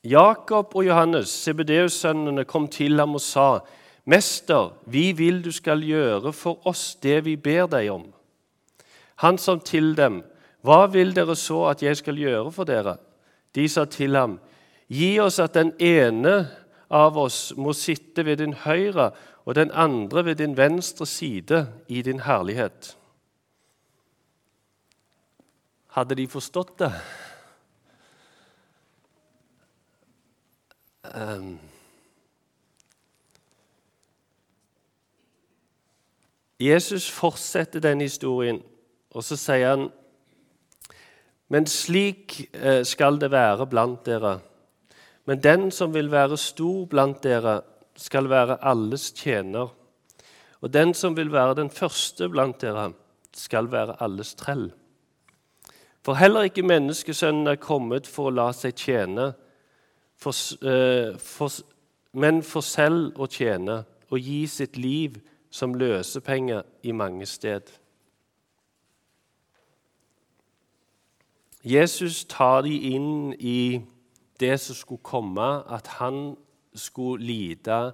Jakob 0.04 0.76
og 0.76 0.86
Johannes, 0.86 1.32
CBDU-sønnene, 1.44 2.46
kom 2.46 2.68
til 2.68 3.00
ham 3.00 3.16
og 3.16 3.22
sa:" 3.22 3.60
Mester, 4.06 4.76
vi 4.86 5.12
vil 5.18 5.42
du 5.42 5.52
skal 5.52 5.82
gjøre 5.82 6.34
for 6.34 6.68
oss 6.68 6.96
det 7.02 7.24
vi 7.26 7.36
ber 7.36 7.66
deg 7.66 7.90
om. 7.90 8.04
Han 9.16 9.38
sa 9.38 9.58
til 9.58 9.96
dem, 9.98 10.24
Hva 10.66 10.86
vil 10.90 11.14
dere 11.16 11.36
så 11.36 11.68
at 11.70 11.84
jeg 11.84 11.98
skal 11.98 12.18
gjøre 12.18 12.52
for 12.52 12.68
dere? 12.68 12.98
De 13.56 13.68
sa 13.70 13.86
til 13.86 14.16
ham, 14.16 14.40
Gi 14.88 15.20
oss 15.20 15.40
at 15.40 15.54
den 15.54 15.74
ene 15.82 16.48
av 16.90 17.18
oss 17.18 17.54
må 17.58 17.74
sitte 17.74 18.26
ved 18.26 18.38
din 18.38 18.54
høyre 18.54 19.12
og 19.46 19.56
den 19.56 19.72
andre 19.72 20.26
ved 20.26 20.36
din 20.36 20.58
venstre 20.58 21.06
side 21.06 21.68
i 21.88 22.02
din 22.02 22.20
herlighet. 22.20 22.98
Hadde 25.96 26.16
de 26.16 26.28
forstått 26.28 26.80
det? 26.80 26.92
Um. 31.16 31.60
Jesus 36.60 37.12
fortsetter 37.12 37.80
denne 37.80 38.04
historien, 38.04 38.62
og 39.16 39.24
så 39.24 39.38
sier 39.40 39.72
han 39.72 39.88
Men 41.48 41.68
slik 41.70 42.40
eh, 42.54 42.82
skal 42.84 43.20
det 43.22 43.30
være 43.32 43.68
blant 43.70 44.06
dere. 44.06 44.40
Men 45.26 45.42
den 45.42 45.72
som 45.72 45.94
vil 45.94 46.10
være 46.12 46.38
stor 46.38 46.86
blant 46.90 47.22
dere, 47.24 47.62
skal 47.96 48.30
være 48.30 48.58
alles 48.66 49.12
tjener. 49.12 49.70
Og 50.62 50.74
den 50.74 50.94
som 50.94 51.16
vil 51.18 51.32
være 51.32 51.56
den 51.56 51.70
første 51.70 52.30
blant 52.30 52.62
dere, 52.62 52.92
skal 53.34 53.72
være 53.72 53.96
alles 54.02 54.34
trell. 54.36 54.72
For 56.06 56.14
heller 56.14 56.50
ikke 56.50 56.66
menneskesønnen 56.66 57.48
er 57.48 57.62
kommet 57.62 58.08
for 58.08 58.30
å 58.30 58.36
la 58.36 58.52
seg 58.54 58.76
tjene, 58.78 59.32
for, 60.18 60.34
uh, 60.66 61.14
for, 61.22 61.54
men 62.14 62.44
for 62.46 62.66
selv 62.66 63.18
å 63.22 63.28
tjene 63.28 63.84
og 64.10 64.20
gi 64.20 64.46
sitt 64.48 64.78
liv 64.78 65.18
som 65.50 65.74
løsepenge 65.76 66.62
i 66.84 66.94
mange 66.94 67.26
sted. 67.30 67.70
Jesus 71.66 72.26
tar 72.30 72.62
de 72.62 72.78
inn 72.94 73.34
i 73.40 73.82
det 74.40 74.60
som 74.60 74.76
skulle 74.76 75.02
komme, 75.04 75.74
at 75.74 75.88
han 75.88 76.38
skulle 76.76 77.26
lide 77.26 77.94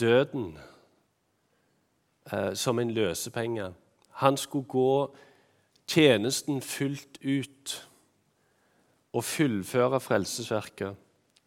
døden 0.00 0.58
eh, 2.32 2.54
som 2.54 2.78
en 2.78 2.90
løsepenge. 2.90 3.72
Han 4.10 4.36
skulle 4.36 4.64
gå 4.64 5.16
tjenesten 5.86 6.62
fullt 6.62 7.18
ut 7.24 7.88
og 9.12 9.24
fullføre 9.24 10.00
frelsesverket. 10.00 10.94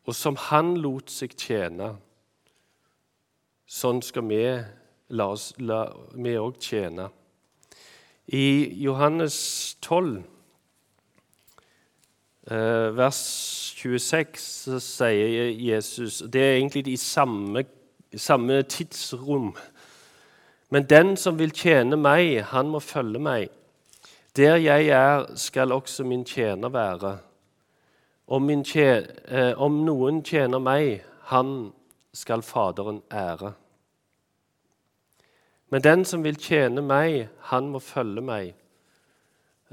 Og 0.05 0.15
som 0.15 0.35
han 0.35 0.75
lot 0.77 1.09
seg 1.09 1.33
tjene, 1.39 1.95
sånn 3.65 4.03
skal 4.05 4.27
vi 4.27 4.43
la 5.15 5.31
oss 5.31 5.53
la, 5.57 5.85
vi 6.13 6.35
òg 6.37 6.59
tjene. 6.61 7.09
I 8.27 8.73
Johannes 8.83 9.37
12, 9.81 10.17
eh, 10.17 10.34
vers 12.45 13.21
26, 13.75 14.37
så 14.37 14.79
sier 14.79 15.49
Jesus 15.57 16.23
Det 16.29 16.41
er 16.41 16.57
egentlig 16.57 16.87
i 16.87 16.97
samme, 16.97 17.63
samme 18.15 18.61
tidsrom. 18.61 19.55
Men 20.69 20.83
den 20.89 21.17
som 21.17 21.39
vil 21.39 21.51
tjene 21.51 21.97
meg, 21.97 22.43
han 22.51 22.69
må 22.69 22.79
følge 22.79 23.19
meg. 23.19 23.49
Der 24.35 24.57
jeg 24.57 24.87
er, 24.87 25.25
skal 25.35 25.71
også 25.71 26.03
min 26.03 26.25
tjener 26.25 26.69
være. 26.69 27.17
Om, 28.27 28.63
tjener, 28.63 29.05
eh, 29.27 29.61
om 29.61 29.83
noen 29.85 30.23
tjener 30.23 30.59
meg, 30.59 31.03
han 31.29 31.71
skal 32.13 32.41
Faderen 32.41 33.01
ære. 33.11 33.53
Men 35.69 35.83
den 35.83 36.05
som 36.05 36.23
vil 36.23 36.35
tjene 36.35 36.81
meg, 36.81 37.27
han 37.39 37.69
må 37.69 37.79
følge 37.79 38.21
meg. 38.21 38.53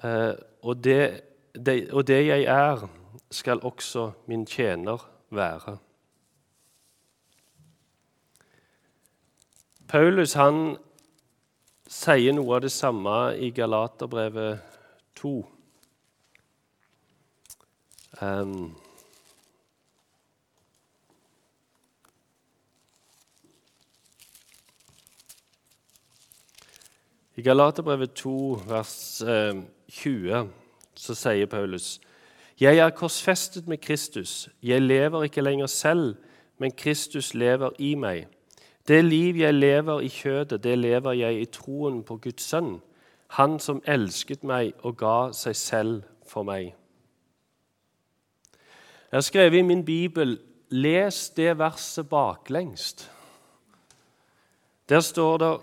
Eh, 0.05 0.33
og, 0.63 0.85
det, 0.85 1.21
det, 1.55 1.93
og 1.93 2.07
det 2.07 2.27
jeg 2.27 2.43
er, 2.43 2.89
skal 3.31 3.61
også 3.61 4.11
min 4.27 4.47
tjener 4.47 5.11
være. 5.31 5.77
Paulus 9.89 10.33
han 10.33 10.77
sier 11.89 12.33
noe 12.33 12.57
av 12.57 12.63
det 12.65 12.73
samme 12.73 13.17
i 13.37 13.51
Galaterbrevet 13.53 14.63
2. 15.21 15.35
Um, 18.23 18.73
I 27.37 27.43
Galaterbrevet 27.43 28.13
2, 28.13 28.33
vers 28.69 29.23
20, 29.25 30.33
eh, 30.33 30.62
så 31.03 31.15
sier 31.19 31.47
Paulus.: 31.47 32.01
Jeg 32.61 32.79
er 32.79 32.91
korsfestet 32.91 33.69
med 33.69 33.79
Kristus. 33.79 34.49
Jeg 34.63 34.83
lever 34.83 35.23
ikke 35.23 35.41
lenger 35.41 35.67
selv, 35.67 36.15
men 36.59 36.71
Kristus 36.71 37.35
lever 37.35 37.71
i 37.79 37.95
meg. 37.95 38.27
Det 38.89 39.05
liv 39.05 39.37
jeg 39.37 39.55
lever 39.55 40.01
i 40.01 40.09
kjødet, 40.09 40.65
det 40.65 40.79
lever 40.79 41.13
jeg 41.13 41.41
i 41.41 41.45
troen 41.45 42.03
på 42.03 42.17
Guds 42.17 42.43
sønn, 42.43 42.81
Han 43.33 43.59
som 43.59 43.83
elsket 43.89 44.43
meg 44.45 44.75
og 44.83 44.97
ga 44.97 45.33
seg 45.33 45.57
selv 45.57 46.03
for 46.29 46.43
meg. 46.45 46.75
Jeg 49.09 49.17
har 49.17 49.21
skrevet 49.25 49.59
i 49.59 49.63
min 49.63 49.85
bibel 49.85 50.39
'Les 50.71 51.31
det 51.31 51.59
verset 51.59 52.07
baklengst'. 52.09 53.11
Der 54.89 55.01
står 55.01 55.37
det 55.39 55.61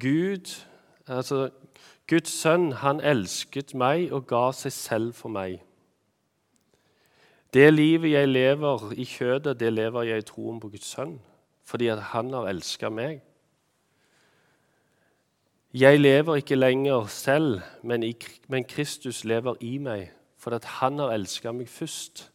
Gud, 0.00 0.64
altså 1.06 1.50
Guds 2.08 2.32
sønn, 2.36 2.72
han 2.82 3.00
elsket 3.00 3.72
meg 3.74 4.12
og 4.12 4.26
ga 4.28 4.50
seg 4.52 4.72
selv 4.76 5.12
for 5.16 5.32
meg. 5.32 5.62
Det 7.54 7.68
livet 7.72 8.10
jeg 8.10 8.28
lever 8.28 8.90
i 8.92 9.06
kjødet, 9.08 9.60
det 9.60 9.72
lever 9.72 10.10
jeg 10.10 10.24
i 10.24 10.26
troen 10.28 10.58
på 10.60 10.72
Guds 10.74 10.90
sønn 10.96 11.18
fordi 11.64 11.86
han 11.88 12.28
har 12.34 12.50
elska 12.50 12.90
meg. 12.92 13.22
Jeg 15.72 16.00
lever 16.00 16.36
ikke 16.36 16.58
lenger 16.58 17.06
selv, 17.06 17.62
men, 17.82 18.04
men 18.52 18.66
Kristus 18.68 19.24
lever 19.24 19.56
i 19.64 19.78
meg 19.78 20.10
fordi 20.36 20.60
han 20.76 21.00
har 21.00 21.14
elska 21.16 21.54
meg 21.56 21.70
først. 21.72 22.28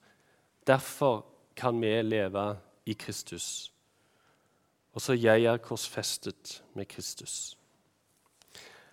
Derfor 0.68 1.26
kan 1.56 1.78
vi 1.82 2.02
leve 2.02 2.58
i 2.86 2.94
Kristus. 2.94 3.72
Og 4.94 5.02
så 5.02 5.14
jeg 5.14 5.44
er 5.46 5.58
korsfestet 5.58 6.64
med 6.74 6.86
Kristus. 6.86 7.59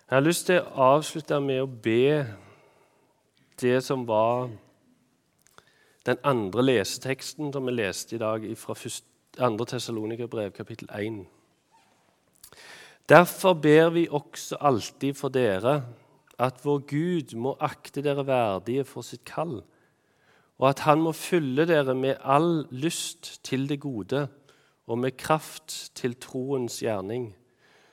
Jeg 0.07 0.15
har 0.15 0.23
lyst 0.23 0.45
til 0.47 0.61
å 0.61 0.83
avslutte 0.95 1.35
med 1.43 1.57
å 1.59 1.65
be 1.67 2.21
det 3.59 3.81
som 3.83 4.05
var 4.07 4.45
den 6.07 6.21
andre 6.23 6.63
leseteksten 6.63 7.49
som 7.51 7.65
vi 7.67 7.73
leste 7.73 8.15
i 8.15 8.19
dag 8.21 8.45
fra 8.55 8.71
1. 8.71 9.01
2. 9.35 9.65
Tessalonikerbrev, 9.67 10.53
kapittel 10.55 10.87
1. 10.95 11.17
Derfor 13.11 13.57
ber 13.59 13.91
vi 13.97 14.05
også 14.07 14.55
alltid 14.69 15.17
for 15.19 15.27
dere 15.35 15.81
at 16.39 16.63
vår 16.63 16.85
Gud 16.87 17.35
må 17.35 17.57
akte 17.59 17.99
dere 18.05 18.23
verdige 18.23 18.85
for 18.87 19.03
sitt 19.03 19.25
kall, 19.27 19.59
og 20.55 20.69
at 20.69 20.85
Han 20.87 21.03
må 21.03 21.11
fylle 21.11 21.67
dere 21.67 21.91
med 21.95 22.15
all 22.23 22.63
lyst 22.71 23.43
til 23.43 23.67
det 23.67 23.81
gode 23.83 24.29
og 24.87 25.03
med 25.03 25.19
kraft 25.19 25.91
til 25.99 26.15
troens 26.15 26.79
gjerning, 26.79 27.33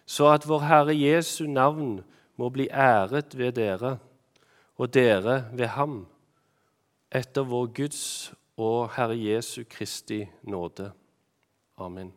så 0.07 0.29
at 0.33 0.49
vår 0.49 0.67
Herre 0.69 0.97
Jesu 0.97 1.47
navn 1.47 2.01
må 2.37 2.49
bli 2.51 2.69
æret 2.69 3.39
ved 3.39 3.53
dere, 3.53 3.99
og 4.77 4.95
dere 4.95 5.45
ved 5.53 5.67
ham, 5.67 6.07
etter 7.15 7.47
vår 7.47 7.71
Guds 7.77 8.33
og 8.57 8.91
Herre 8.97 9.17
Jesu 9.19 9.63
Kristi 9.71 10.25
nåde. 10.43 10.93
Amen. 11.79 12.13